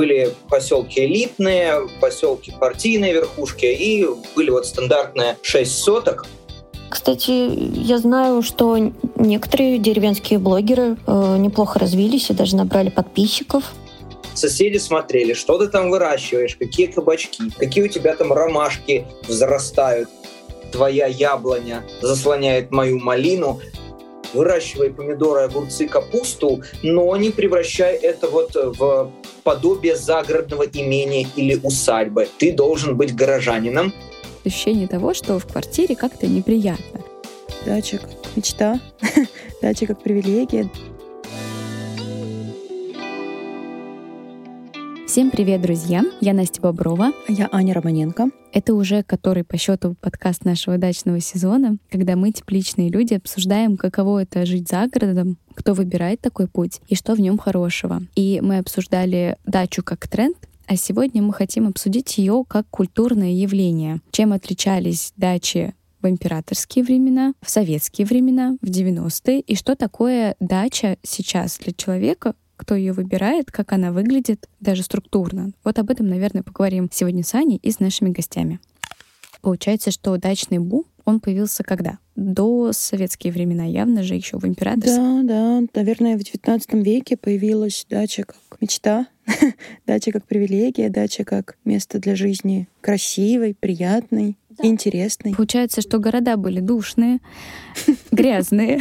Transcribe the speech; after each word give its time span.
были 0.00 0.34
поселки 0.48 1.04
элитные, 1.04 1.86
поселки 2.00 2.54
партийные 2.58 3.12
верхушки 3.12 3.66
и 3.66 4.06
были 4.34 4.48
вот 4.48 4.66
стандартные 4.66 5.36
6 5.42 5.78
соток. 5.78 6.24
Кстати, 6.88 7.30
я 7.30 7.98
знаю, 7.98 8.40
что 8.40 8.78
некоторые 9.16 9.76
деревенские 9.76 10.38
блогеры 10.38 10.96
э, 11.06 11.36
неплохо 11.36 11.78
развились 11.78 12.30
и 12.30 12.32
даже 12.32 12.56
набрали 12.56 12.88
подписчиков. 12.88 13.64
Соседи 14.32 14.78
смотрели, 14.78 15.34
что 15.34 15.58
ты 15.58 15.68
там 15.68 15.90
выращиваешь, 15.90 16.56
какие 16.56 16.86
кабачки, 16.86 17.50
какие 17.58 17.84
у 17.84 17.88
тебя 17.88 18.16
там 18.16 18.32
ромашки 18.32 19.04
взрастают. 19.28 20.08
Твоя 20.72 21.08
яблоня 21.08 21.84
заслоняет 22.00 22.70
мою 22.70 22.98
малину 23.00 23.60
выращивай 24.32 24.90
помидоры, 24.90 25.42
огурцы, 25.42 25.86
капусту, 25.86 26.62
но 26.82 27.16
не 27.16 27.30
превращай 27.30 27.96
это 27.96 28.28
вот 28.28 28.54
в 28.54 29.10
подобие 29.42 29.96
загородного 29.96 30.64
имения 30.64 31.26
или 31.36 31.58
усадьбы. 31.62 32.28
Ты 32.38 32.52
должен 32.52 32.96
быть 32.96 33.14
горожанином. 33.14 33.92
Ощущение 34.44 34.88
того, 34.88 35.14
что 35.14 35.38
в 35.38 35.46
квартире 35.46 35.96
как-то 35.96 36.26
неприятно. 36.26 37.00
Дача 37.66 37.98
как 37.98 38.10
мечта, 38.36 38.80
дача 39.62 39.86
как 39.86 40.02
привилегия. 40.02 40.70
Всем 45.10 45.32
привет, 45.32 45.60
друзья! 45.60 46.04
Я 46.20 46.32
Настя 46.32 46.60
Боброва. 46.60 47.10
А 47.26 47.32
я 47.32 47.48
Аня 47.50 47.74
Романенко. 47.74 48.28
Это 48.52 48.74
уже 48.74 49.02
который 49.02 49.42
по 49.42 49.56
счету 49.56 49.96
подкаст 50.00 50.44
нашего 50.44 50.78
дачного 50.78 51.18
сезона, 51.18 51.78
когда 51.90 52.14
мы, 52.14 52.30
тепличные 52.30 52.90
люди, 52.90 53.14
обсуждаем, 53.14 53.76
каково 53.76 54.22
это 54.22 54.46
жить 54.46 54.68
за 54.68 54.86
городом, 54.86 55.36
кто 55.54 55.74
выбирает 55.74 56.20
такой 56.20 56.46
путь 56.46 56.80
и 56.86 56.94
что 56.94 57.16
в 57.16 57.20
нем 57.20 57.38
хорошего. 57.38 58.02
И 58.14 58.38
мы 58.40 58.58
обсуждали 58.58 59.36
дачу 59.44 59.82
как 59.82 60.06
тренд, 60.06 60.36
а 60.68 60.76
сегодня 60.76 61.22
мы 61.22 61.32
хотим 61.32 61.66
обсудить 61.66 62.16
ее 62.16 62.44
как 62.46 62.68
культурное 62.70 63.32
явление. 63.32 64.02
Чем 64.12 64.32
отличались 64.32 65.12
дачи 65.16 65.74
в 66.00 66.06
императорские 66.06 66.84
времена, 66.84 67.34
в 67.42 67.50
советские 67.50 68.06
времена, 68.06 68.56
в 68.62 68.66
90-е, 68.66 69.40
и 69.40 69.56
что 69.56 69.74
такое 69.74 70.36
дача 70.38 70.98
сейчас 71.02 71.58
для 71.58 71.72
человека, 71.72 72.34
кто 72.60 72.74
ее 72.74 72.92
выбирает, 72.92 73.50
как 73.50 73.72
она 73.72 73.90
выглядит, 73.90 74.46
даже 74.60 74.82
структурно. 74.82 75.52
Вот 75.64 75.78
об 75.78 75.90
этом, 75.90 76.06
наверное, 76.06 76.42
поговорим 76.42 76.90
сегодня 76.92 77.24
с 77.24 77.34
Аней 77.34 77.56
и 77.56 77.70
с 77.70 77.80
нашими 77.80 78.10
гостями. 78.10 78.60
Получается, 79.40 79.90
что 79.90 80.14
дачный 80.18 80.58
бум, 80.58 80.84
он 81.06 81.20
появился 81.20 81.64
когда? 81.64 81.98
До 82.16 82.72
советские 82.72 83.32
времена, 83.32 83.64
явно 83.64 84.02
же 84.02 84.14
еще 84.14 84.38
в 84.38 84.46
императорском. 84.46 85.26
Да, 85.26 85.60
да, 85.60 85.66
наверное, 85.74 86.18
в 86.18 86.20
XIX 86.20 86.60
веке 86.82 87.16
появилась 87.16 87.86
дача 87.88 88.24
как 88.24 88.60
мечта, 88.60 89.06
дача 89.86 90.12
как 90.12 90.26
привилегия, 90.26 90.90
дача 90.90 91.24
как 91.24 91.56
место 91.64 91.98
для 91.98 92.14
жизни 92.14 92.68
красивой, 92.82 93.56
приятной, 93.58 94.36
да. 94.50 94.66
интересной. 94.66 95.34
Получается, 95.34 95.80
что 95.80 95.98
города 95.98 96.36
были 96.36 96.60
душные, 96.60 97.20
грязные. 98.10 98.80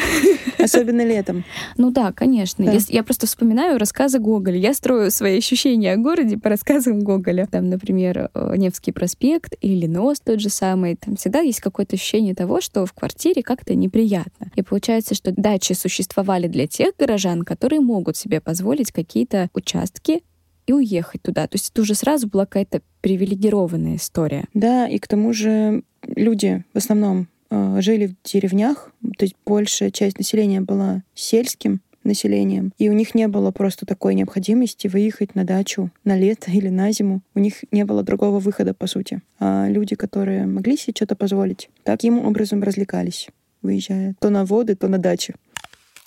Особенно 0.57 1.05
летом. 1.05 1.43
Ну 1.77 1.91
да, 1.91 2.11
конечно. 2.11 2.65
Да. 2.65 2.73
Я, 2.73 2.79
я 2.89 3.03
просто 3.03 3.27
вспоминаю 3.27 3.77
рассказы 3.77 4.19
Гоголя. 4.19 4.57
Я 4.57 4.73
строю 4.73 5.11
свои 5.11 5.37
ощущения 5.37 5.93
о 5.93 5.97
городе 5.97 6.37
по 6.37 6.49
рассказам 6.49 6.99
Гоголя. 6.99 7.47
Там, 7.49 7.69
например, 7.69 8.29
э, 8.33 8.53
Невский 8.57 8.91
проспект 8.91 9.55
или 9.61 9.85
Нос 9.85 10.19
тот 10.19 10.39
же 10.39 10.49
самый. 10.49 10.95
Там 10.95 11.15
всегда 11.15 11.39
есть 11.39 11.59
какое-то 11.59 11.95
ощущение 11.95 12.35
того, 12.35 12.61
что 12.61 12.85
в 12.85 12.93
квартире 12.93 13.43
как-то 13.43 13.75
неприятно. 13.75 14.51
И 14.55 14.61
получается, 14.61 15.15
что 15.15 15.31
дачи 15.31 15.73
существовали 15.73 16.47
для 16.47 16.67
тех 16.67 16.93
горожан, 16.97 17.43
которые 17.43 17.79
могут 17.79 18.17
себе 18.17 18.41
позволить 18.41 18.91
какие-то 18.91 19.49
участки 19.53 20.21
и 20.69 20.71
уехать 20.71 21.23
туда. 21.23 21.47
То 21.47 21.55
есть 21.55 21.71
это 21.71 21.81
уже 21.81 21.95
сразу 21.95 22.27
была 22.27 22.45
какая-то 22.45 22.81
привилегированная 23.01 23.95
история. 23.95 24.45
Да, 24.53 24.87
и 24.87 24.99
к 24.99 25.07
тому 25.07 25.33
же 25.33 25.81
люди 26.03 26.63
в 26.73 26.77
основном 26.77 27.27
э, 27.49 27.81
жили 27.81 28.05
в 28.05 28.15
деревнях, 28.23 28.91
то 29.17 29.25
есть 29.25 29.35
большая 29.47 29.89
часть 29.89 30.19
населения 30.19 30.61
была 30.61 31.01
сельским 31.15 31.81
населением, 32.03 32.71
и 32.77 32.87
у 32.87 32.93
них 32.93 33.15
не 33.15 33.27
было 33.27 33.49
просто 33.49 33.87
такой 33.87 34.13
необходимости 34.13 34.87
выехать 34.87 35.33
на 35.33 35.43
дачу 35.43 35.89
на 36.03 36.15
лето 36.15 36.51
или 36.51 36.69
на 36.69 36.91
зиму. 36.91 37.21
У 37.33 37.39
них 37.39 37.63
не 37.71 37.83
было 37.83 38.03
другого 38.03 38.37
выхода, 38.37 38.75
по 38.75 38.85
сути. 38.85 39.21
А 39.39 39.67
люди, 39.67 39.95
которые 39.95 40.45
могли 40.45 40.77
себе 40.77 40.93
что-то 40.95 41.15
позволить, 41.15 41.71
таким 41.81 42.23
образом 42.23 42.61
развлекались, 42.61 43.27
выезжая 43.63 44.13
то 44.19 44.29
на 44.29 44.45
воды, 44.45 44.75
то 44.75 44.87
на 44.87 44.99
дачи. 44.99 45.33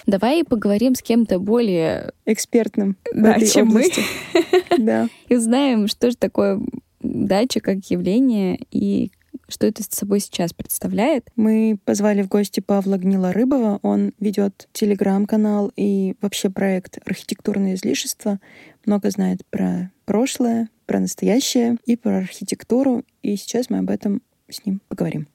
Давай 0.07 0.45
поговорим 0.45 0.95
с 0.95 1.03
кем-то 1.03 1.39
более 1.39 2.13
экспертным, 2.27 2.97
да, 3.15 3.39
чем 3.41 3.69
области. 3.69 4.01
мы. 4.35 4.43
Да. 4.79 5.09
И 5.29 5.37
узнаем, 5.37 5.87
что 5.87 6.11
же 6.11 6.17
такое 6.17 6.59
дача 7.01 7.61
как 7.61 7.79
явление 7.91 8.59
и 8.71 9.11
что 9.49 9.67
это 9.67 9.83
с 9.83 9.89
собой 9.89 10.21
сейчас 10.21 10.53
представляет. 10.53 11.29
Мы 11.37 11.79
позвали 11.85 12.23
в 12.23 12.29
гости 12.29 12.61
Павла 12.61 12.97
Гнилорыбова. 12.97 13.81
Он 13.83 14.13
ведет 14.19 14.69
телеграм-канал 14.73 15.73
и 15.77 16.15
вообще 16.21 16.49
проект 16.49 16.99
«Архитектурное 17.05 17.75
излишество». 17.75 18.41
Много 18.87 19.11
знает 19.11 19.45
про 19.51 19.91
прошлое, 20.07 20.69
про 20.87 21.01
настоящее 21.01 21.77
и 21.85 21.97
про 21.97 22.19
архитектуру. 22.19 23.05
И 23.23 23.37
сейчас 23.37 23.69
мы 23.69 23.79
об 23.79 23.91
этом 23.91 24.23
с 24.49 24.65
ним 24.65 24.81
поговорим. 24.89 25.29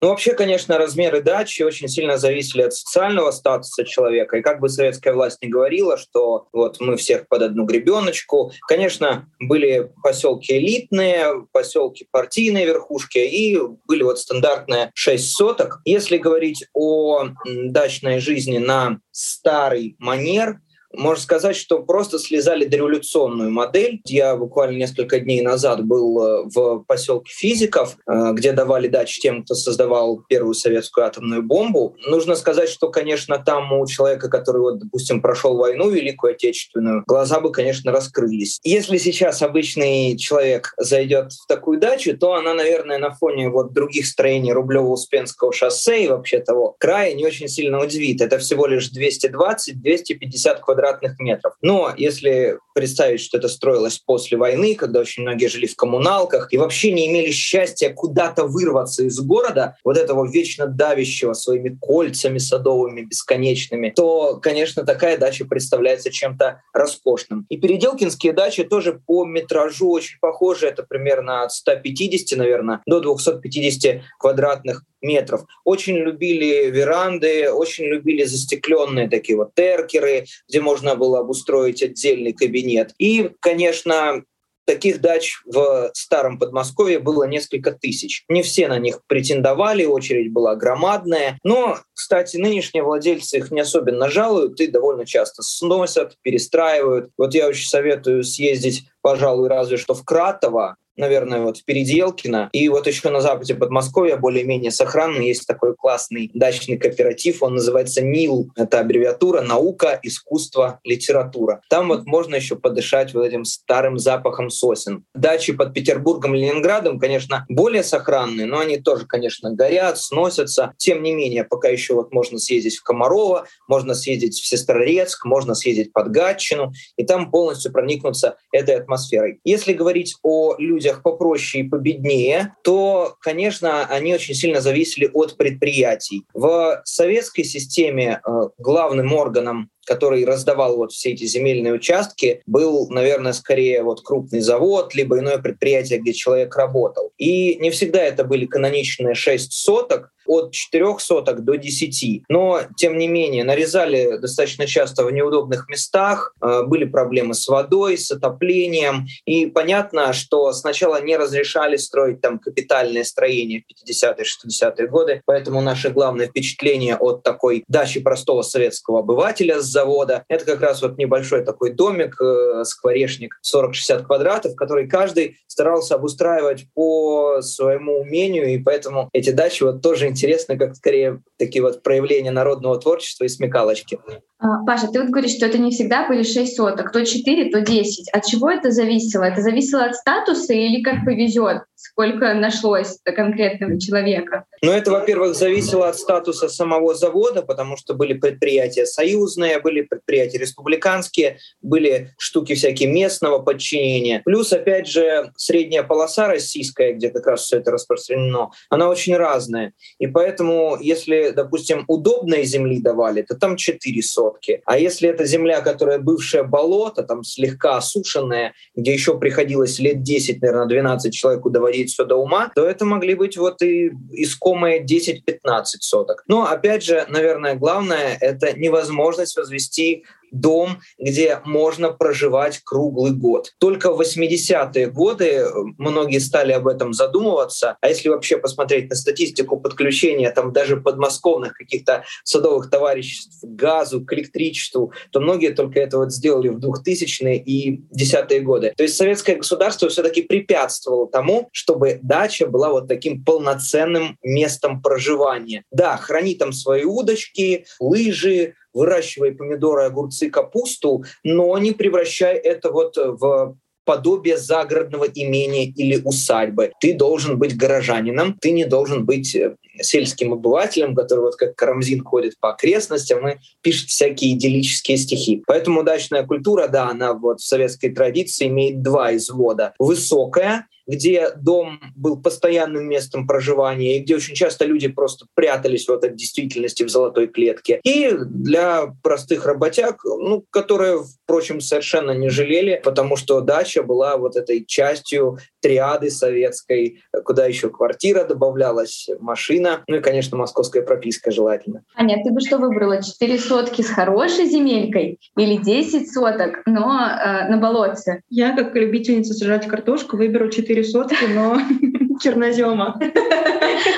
Ну, 0.00 0.08
вообще, 0.08 0.34
конечно, 0.34 0.78
размеры 0.78 1.22
дачи 1.22 1.62
очень 1.62 1.88
сильно 1.88 2.18
зависели 2.18 2.62
от 2.62 2.72
социального 2.72 3.32
статуса 3.32 3.84
человека. 3.84 4.36
И 4.36 4.42
как 4.42 4.60
бы 4.60 4.68
советская 4.68 5.12
власть 5.12 5.42
не 5.42 5.48
говорила, 5.48 5.96
что 5.98 6.46
вот 6.52 6.78
мы 6.78 6.96
всех 6.96 7.26
под 7.26 7.42
одну 7.42 7.64
гребеночку, 7.64 8.52
конечно, 8.68 9.28
были 9.40 9.90
поселки 10.02 10.56
элитные, 10.56 11.46
поселки 11.52 12.06
партийные 12.12 12.66
верхушки, 12.66 13.18
и 13.18 13.58
были 13.86 14.04
вот 14.04 14.20
стандартные 14.20 14.92
шесть 14.94 15.32
соток. 15.32 15.80
Если 15.84 16.16
говорить 16.16 16.64
о 16.74 17.30
дачной 17.44 18.20
жизни 18.20 18.58
на 18.58 19.00
старый 19.10 19.96
манер, 19.98 20.60
можно 20.92 21.22
сказать, 21.22 21.56
что 21.56 21.80
просто 21.80 22.18
слезали 22.18 22.64
дореволюционную 22.64 23.50
модель. 23.50 24.00
Я 24.06 24.36
буквально 24.36 24.76
несколько 24.76 25.20
дней 25.20 25.42
назад 25.42 25.84
был 25.84 26.22
э, 26.22 26.42
в 26.46 26.84
поселке 26.86 27.32
Физиков, 27.32 27.96
э, 28.06 28.32
где 28.32 28.52
давали 28.52 28.88
дачи 28.88 29.20
тем, 29.20 29.44
кто 29.44 29.54
создавал 29.54 30.22
первую 30.28 30.54
советскую 30.54 31.06
атомную 31.06 31.42
бомбу. 31.42 31.96
Нужно 32.06 32.36
сказать, 32.36 32.68
что, 32.68 32.88
конечно, 32.88 33.38
там 33.38 33.72
у 33.72 33.86
человека, 33.86 34.30
который, 34.30 34.62
вот, 34.62 34.78
допустим, 34.78 35.20
прошел 35.20 35.56
войну 35.56 35.90
Великую 35.90 36.32
Отечественную, 36.32 37.04
глаза 37.06 37.40
бы, 37.40 37.52
конечно, 37.52 37.92
раскрылись. 37.92 38.58
Если 38.62 38.96
сейчас 38.96 39.42
обычный 39.42 40.16
человек 40.16 40.74
зайдет 40.78 41.32
в 41.32 41.46
такую 41.46 41.78
дачу, 41.78 42.16
то 42.16 42.34
она, 42.34 42.54
наверное, 42.54 42.98
на 42.98 43.10
фоне 43.10 43.50
вот 43.50 43.72
других 43.72 44.06
строений 44.06 44.52
Рублево-Успенского 44.52 45.52
шоссе 45.52 46.04
и 46.04 46.08
вообще 46.08 46.38
того 46.38 46.76
края 46.78 47.12
не 47.14 47.26
очень 47.26 47.48
сильно 47.48 47.82
удивит. 47.82 48.20
Это 48.20 48.38
всего 48.38 48.66
лишь 48.66 48.90
220-250 48.90 50.60
квадратных 50.60 50.77
квадратных 50.78 51.18
метров. 51.18 51.54
Но 51.60 51.92
если 51.96 52.58
представить, 52.74 53.20
что 53.20 53.38
это 53.38 53.48
строилось 53.48 53.98
после 53.98 54.38
войны, 54.38 54.76
когда 54.76 55.00
очень 55.00 55.24
многие 55.24 55.48
жили 55.48 55.66
в 55.66 55.74
коммуналках 55.74 56.52
и 56.52 56.58
вообще 56.58 56.92
не 56.92 57.08
имели 57.08 57.32
счастья 57.32 57.90
куда-то 57.90 58.44
вырваться 58.44 59.02
из 59.02 59.18
города, 59.18 59.76
вот 59.84 59.96
этого 59.96 60.28
вечно 60.30 60.66
давящего 60.66 61.32
своими 61.32 61.76
кольцами 61.80 62.38
садовыми 62.38 63.02
бесконечными, 63.02 63.92
то, 63.94 64.36
конечно, 64.36 64.84
такая 64.84 65.18
дача 65.18 65.44
представляется 65.44 66.12
чем-то 66.12 66.62
роскошным. 66.72 67.46
И 67.48 67.56
переделкинские 67.56 68.32
дачи 68.32 68.62
тоже 68.62 69.00
по 69.04 69.24
метражу 69.24 69.90
очень 69.90 70.18
похожи. 70.20 70.66
Это 70.66 70.84
примерно 70.84 71.42
от 71.42 71.52
150, 71.52 72.38
наверное, 72.38 72.80
до 72.86 73.00
250 73.00 74.02
квадратных 74.20 74.84
метров. 75.00 75.42
Очень 75.64 75.96
любили 75.96 76.70
веранды, 76.70 77.50
очень 77.50 77.84
любили 77.84 78.24
застекленные 78.24 79.08
такие 79.08 79.36
вот 79.36 79.54
теркеры, 79.54 80.26
где 80.48 80.60
можно 80.60 80.96
было 80.96 81.20
обустроить 81.20 81.82
отдельный 81.82 82.32
кабинет. 82.32 82.94
И, 82.98 83.30
конечно, 83.40 84.22
Таких 84.68 85.00
дач 85.00 85.40
в 85.46 85.90
старом 85.94 86.38
Подмосковье 86.38 86.98
было 86.98 87.24
несколько 87.24 87.72
тысяч. 87.72 88.26
Не 88.28 88.42
все 88.42 88.68
на 88.68 88.78
них 88.78 89.00
претендовали, 89.06 89.86
очередь 89.86 90.30
была 90.30 90.56
громадная. 90.56 91.38
Но, 91.42 91.78
кстати, 91.94 92.36
нынешние 92.36 92.82
владельцы 92.82 93.38
их 93.38 93.50
не 93.50 93.60
особенно 93.60 94.10
жалуют 94.10 94.60
и 94.60 94.66
довольно 94.66 95.06
часто 95.06 95.42
сносят, 95.42 96.16
перестраивают. 96.20 97.08
Вот 97.16 97.32
я 97.32 97.48
очень 97.48 97.66
советую 97.66 98.24
съездить, 98.24 98.84
пожалуй, 99.02 99.48
разве 99.48 99.76
что 99.76 99.94
в 99.94 100.04
Кратово, 100.04 100.76
наверное, 100.98 101.40
вот 101.40 101.58
в 101.58 101.64
Переделкино. 101.64 102.50
И 102.52 102.68
вот 102.68 102.86
еще 102.86 103.08
на 103.08 103.20
западе 103.20 103.54
Подмосковья 103.54 104.16
более-менее 104.16 104.70
сохранный 104.70 105.28
есть 105.28 105.46
такой 105.46 105.74
классный 105.74 106.30
дачный 106.34 106.76
кооператив, 106.76 107.42
он 107.42 107.54
называется 107.54 108.02
НИЛ. 108.02 108.50
Это 108.56 108.80
аббревиатура 108.80 109.40
«Наука, 109.40 109.98
искусство, 110.02 110.80
литература». 110.84 111.62
Там 111.70 111.88
вот 111.88 112.04
можно 112.04 112.34
еще 112.34 112.56
подышать 112.56 113.14
вот 113.14 113.24
этим 113.24 113.44
старым 113.44 113.98
запахом 113.98 114.50
сосен. 114.50 115.04
Дачи 115.14 115.52
под 115.52 115.72
Петербургом 115.72 116.34
и 116.34 116.40
Ленинградом, 116.40 116.98
конечно, 116.98 117.46
более 117.48 117.84
сохранные, 117.84 118.46
но 118.46 118.58
они 118.58 118.78
тоже, 118.78 119.06
конечно, 119.06 119.52
горят, 119.52 119.98
сносятся. 119.98 120.74
Тем 120.76 121.02
не 121.02 121.12
менее, 121.12 121.44
пока 121.44 121.68
еще 121.68 121.94
вот 121.94 122.12
можно 122.12 122.38
съездить 122.38 122.76
в 122.76 122.82
Комарово, 122.82 123.46
можно 123.68 123.94
съездить 123.94 124.40
в 124.40 124.46
Сестрорецк, 124.46 125.24
можно 125.24 125.54
съездить 125.54 125.92
под 125.92 126.10
Гатчину, 126.10 126.72
и 126.96 127.04
там 127.04 127.30
полностью 127.30 127.72
проникнуться 127.72 128.36
этой 128.52 128.76
атмосферой. 128.88 129.40
Если 129.44 129.74
говорить 129.74 130.16
о 130.22 130.56
людях 130.58 131.02
попроще 131.02 131.64
и 131.64 131.68
победнее, 131.68 132.54
то, 132.64 133.14
конечно, 133.20 133.86
они 133.86 134.14
очень 134.14 134.34
сильно 134.34 134.60
зависели 134.60 135.10
от 135.12 135.36
предприятий. 135.36 136.24
В 136.32 136.80
советской 136.84 137.44
системе 137.44 138.20
э, 138.26 138.30
главным 138.58 139.12
органом 139.12 139.70
который 139.86 140.26
раздавал 140.26 140.76
вот 140.76 140.92
все 140.92 141.12
эти 141.12 141.24
земельные 141.24 141.72
участки, 141.72 142.42
был, 142.44 142.90
наверное, 142.90 143.32
скорее 143.32 143.82
вот 143.82 144.02
крупный 144.02 144.40
завод, 144.40 144.94
либо 144.94 145.18
иное 145.18 145.38
предприятие, 145.38 145.98
где 145.98 146.12
человек 146.12 146.54
работал. 146.56 147.12
И 147.16 147.56
не 147.56 147.70
всегда 147.70 148.02
это 148.02 148.22
были 148.22 148.44
каноничные 148.44 149.14
6 149.14 149.50
соток, 149.50 150.12
от 150.28 150.52
4 150.52 150.98
соток 151.00 151.44
до 151.44 151.56
10. 151.56 152.22
Но, 152.28 152.60
тем 152.76 152.98
не 152.98 153.08
менее, 153.08 153.42
нарезали 153.42 154.18
достаточно 154.18 154.66
часто 154.66 155.04
в 155.04 155.10
неудобных 155.10 155.68
местах, 155.68 156.34
э, 156.40 156.62
были 156.64 156.84
проблемы 156.84 157.34
с 157.34 157.48
водой, 157.48 157.96
с 157.98 158.10
отоплением. 158.10 159.06
И 159.24 159.46
понятно, 159.46 160.12
что 160.12 160.52
сначала 160.52 161.00
не 161.02 161.16
разрешали 161.16 161.76
строить 161.76 162.20
там 162.20 162.38
капитальное 162.38 163.04
строение 163.04 163.62
в 163.66 163.90
50-е, 163.90 164.24
60-е 164.24 164.86
годы, 164.86 165.22
поэтому 165.24 165.60
наше 165.60 165.90
главное 165.90 166.26
впечатление 166.26 166.96
от 166.96 167.22
такой 167.22 167.64
дачи 167.68 168.00
простого 168.00 168.42
советского 168.42 169.00
обывателя 169.00 169.60
с 169.60 169.64
завода— 169.64 170.24
это 170.28 170.44
как 170.44 170.60
раз 170.60 170.82
вот 170.82 170.98
небольшой 170.98 171.44
такой 171.44 171.72
домик, 171.72 172.20
э, 172.20 172.64
скворечник 172.64 173.40
40-60 173.42 174.04
квадратов, 174.04 174.54
который 174.54 174.86
каждый 174.86 175.38
старался 175.46 175.94
обустраивать 175.94 176.66
по 176.74 177.40
своему 177.40 178.00
умению, 178.00 178.54
и 178.54 178.58
поэтому 178.58 179.08
эти 179.12 179.30
дачи 179.30 179.62
вот 179.62 179.82
тоже 179.82 180.08
интересны, 180.18 180.58
как 180.58 180.74
скорее 180.74 181.22
такие 181.36 181.62
вот 181.62 181.82
проявления 181.82 182.32
народного 182.32 182.78
творчества 182.80 183.24
и 183.24 183.28
смекалочки. 183.28 184.00
А, 184.40 184.64
Паша, 184.64 184.86
ты 184.86 185.00
вот 185.00 185.08
говоришь, 185.08 185.32
что 185.32 185.46
это 185.46 185.58
не 185.58 185.72
всегда 185.72 186.06
были 186.06 186.22
6 186.22 186.56
соток, 186.56 186.92
то 186.92 187.04
4, 187.04 187.50
то 187.50 187.60
10. 187.60 188.08
От 188.10 188.24
чего 188.24 188.48
это 188.50 188.70
зависело? 188.70 189.24
Это 189.24 189.42
зависело 189.42 189.84
от 189.84 189.96
статуса 189.96 190.52
или 190.52 190.80
как 190.80 191.04
повезет? 191.04 191.62
Сколько 191.74 192.34
нашлось 192.34 192.98
конкретного 193.04 193.80
человека? 193.80 194.44
Ну, 194.62 194.70
это, 194.70 194.92
во-первых, 194.92 195.34
зависело 195.34 195.88
от 195.88 195.96
статуса 195.96 196.48
самого 196.48 196.94
завода, 196.94 197.42
потому 197.42 197.76
что 197.76 197.94
были 197.94 198.14
предприятия 198.14 198.86
союзные, 198.86 199.60
были 199.60 199.82
предприятия 199.82 200.38
республиканские, 200.38 201.38
были 201.60 202.12
штуки 202.18 202.54
всякие 202.54 202.92
местного 202.92 203.40
подчинения. 203.40 204.22
Плюс, 204.24 204.52
опять 204.52 204.86
же, 204.86 205.32
средняя 205.36 205.82
полоса 205.82 206.28
российская, 206.28 206.92
где 206.92 207.10
как 207.10 207.26
раз 207.26 207.42
все 207.42 207.58
это 207.58 207.72
распространено, 207.72 208.50
она 208.70 208.88
очень 208.88 209.16
разная. 209.16 209.72
И 209.98 210.06
поэтому, 210.06 210.78
если, 210.80 211.30
допустим, 211.30 211.84
удобной 211.88 212.44
земли 212.44 212.80
давали, 212.80 213.22
то 213.22 213.36
там 213.36 213.56
4 213.56 214.02
сотки 214.02 214.27
сотки. 214.28 214.62
А 214.64 214.78
если 214.78 215.08
это 215.08 215.24
земля, 215.24 215.60
которая 215.60 215.98
бывшая 215.98 216.42
болото, 216.42 217.02
там 217.02 217.24
слегка 217.24 217.76
осушенная, 217.76 218.54
где 218.76 218.92
еще 218.92 219.18
приходилось 219.18 219.78
лет 219.78 220.02
10, 220.02 220.42
наверное, 220.42 220.66
12 220.66 221.12
человеку 221.12 221.50
доводить 221.50 221.90
все 221.90 222.04
до 222.04 222.16
ума, 222.16 222.50
то 222.54 222.66
это 222.66 222.84
могли 222.84 223.14
быть 223.14 223.36
вот 223.36 223.62
и 223.62 223.90
искомые 224.12 224.84
10-15 224.84 225.64
соток. 225.80 226.24
Но 226.28 226.46
опять 226.46 226.84
же, 226.84 227.04
наверное, 227.08 227.54
главное— 227.54 228.16
это 228.20 228.58
невозможность 228.58 229.36
возвести 229.36 230.04
дом, 230.30 230.80
где 230.98 231.40
можно 231.44 231.90
проживать 231.90 232.60
круглый 232.64 233.12
год. 233.12 233.52
Только 233.58 233.92
в 233.92 234.00
80-е 234.00 234.90
годы 234.90 235.24
э, 235.24 235.50
многие 235.78 236.18
стали 236.18 236.52
об 236.52 236.68
этом 236.68 236.92
задумываться. 236.92 237.76
А 237.80 237.88
если 237.88 238.08
вообще 238.08 238.38
посмотреть 238.38 238.90
на 238.90 238.96
статистику 238.96 239.58
подключения 239.60 240.30
там 240.30 240.52
даже 240.52 240.76
подмосковных 240.76 241.54
каких-то 241.54 242.04
садовых 242.24 242.70
товариществ 242.70 243.40
к 243.42 243.46
газу, 243.46 244.04
к 244.04 244.12
электричеству, 244.12 244.92
то 245.10 245.20
многие 245.20 245.50
только 245.50 245.80
это 245.80 245.98
вот 245.98 246.12
сделали 246.12 246.48
в 246.48 246.58
2000-е 246.58 247.38
и 247.38 247.82
10-е 247.94 248.40
годы. 248.40 248.72
То 248.76 248.82
есть 248.82 248.96
советское 248.96 249.36
государство 249.36 249.88
все-таки 249.88 250.22
препятствовало 250.22 251.08
тому, 251.08 251.48
чтобы 251.52 251.98
дача 252.02 252.46
была 252.46 252.70
вот 252.70 252.88
таким 252.88 253.24
полноценным 253.24 254.16
местом 254.22 254.82
проживания. 254.82 255.64
Да, 255.70 255.96
храни 255.96 256.34
там 256.34 256.52
свои 256.52 256.84
удочки, 256.84 257.66
лыжи, 257.80 258.54
выращивай 258.78 259.32
помидоры, 259.32 259.84
огурцы, 259.84 260.30
капусту, 260.30 261.04
но 261.24 261.58
не 261.58 261.72
превращай 261.72 262.36
это 262.36 262.70
вот 262.70 262.96
в 262.96 263.56
подобие 263.88 264.36
загородного 264.36 265.04
имения 265.04 265.64
или 265.64 265.98
усадьбы. 266.04 266.72
Ты 266.78 266.92
должен 266.92 267.38
быть 267.38 267.56
горожанином, 267.56 268.36
ты 268.38 268.50
не 268.50 268.66
должен 268.66 269.06
быть 269.06 269.34
э, 269.34 269.56
сельским 269.80 270.32
обывателем, 270.32 270.94
который 270.94 271.20
вот 271.20 271.36
как 271.36 271.54
Карамзин 271.56 272.04
ходит 272.04 272.38
по 272.40 272.50
окрестностям 272.50 273.28
и 273.28 273.36
пишет 273.62 273.88
всякие 273.88 274.32
идиллические 274.32 274.96
стихи. 274.96 275.42
Поэтому 275.46 275.82
дачная 275.82 276.24
культура, 276.24 276.68
да, 276.68 276.90
она 276.90 277.14
вот 277.14 277.40
в 277.40 277.46
советской 277.46 277.90
традиции 277.90 278.46
имеет 278.46 278.82
два 278.82 279.14
извода. 279.14 279.74
Высокая, 279.78 280.66
где 280.88 281.30
дом 281.36 281.78
был 281.94 282.20
постоянным 282.20 282.88
местом 282.88 283.26
проживания 283.26 283.98
и 283.98 284.00
где 284.00 284.16
очень 284.16 284.34
часто 284.34 284.64
люди 284.64 284.88
просто 284.88 285.26
прятались 285.34 285.86
вот 285.86 286.02
от 286.02 286.16
действительности 286.16 286.82
в 286.82 286.88
золотой 286.88 287.28
клетке. 287.28 287.80
И 287.84 288.10
для 288.10 288.86
простых 289.02 289.44
работяг, 289.44 290.02
ну, 290.04 290.44
которые, 290.50 291.02
впрочем, 291.24 291.60
совершенно 291.60 292.12
не 292.12 292.30
жалели, 292.30 292.80
потому 292.82 293.16
что 293.16 293.42
дача 293.42 293.82
была 293.82 294.16
вот 294.16 294.36
этой 294.36 294.64
частью 294.64 295.38
триады 295.60 296.10
советской, 296.10 297.02
куда 297.24 297.44
еще 297.44 297.68
квартира 297.68 298.24
добавлялась, 298.24 299.08
машина, 299.20 299.67
ну 299.86 299.96
и, 299.96 300.00
конечно, 300.00 300.36
московская 300.36 300.82
прописка 300.82 301.30
желательно. 301.30 301.84
Аня, 301.96 302.22
ты 302.24 302.32
бы 302.32 302.40
что 302.40 302.58
выбрала? 302.58 303.02
Четыре 303.02 303.38
сотки 303.38 303.82
с 303.82 303.88
хорошей 303.88 304.46
земелькой 304.46 305.18
или 305.36 305.56
10 305.56 306.12
соток, 306.12 306.62
но 306.66 307.00
э, 307.06 307.48
на 307.48 307.58
болотце? 307.58 308.22
Я, 308.30 308.56
как 308.56 308.74
любительница 308.74 309.34
сажать 309.34 309.66
картошку, 309.66 310.16
выберу 310.16 310.50
четыре 310.50 310.78
4 310.82 310.84
сотки, 310.84 311.24
но 311.34 311.58
чернозема. 312.20 312.98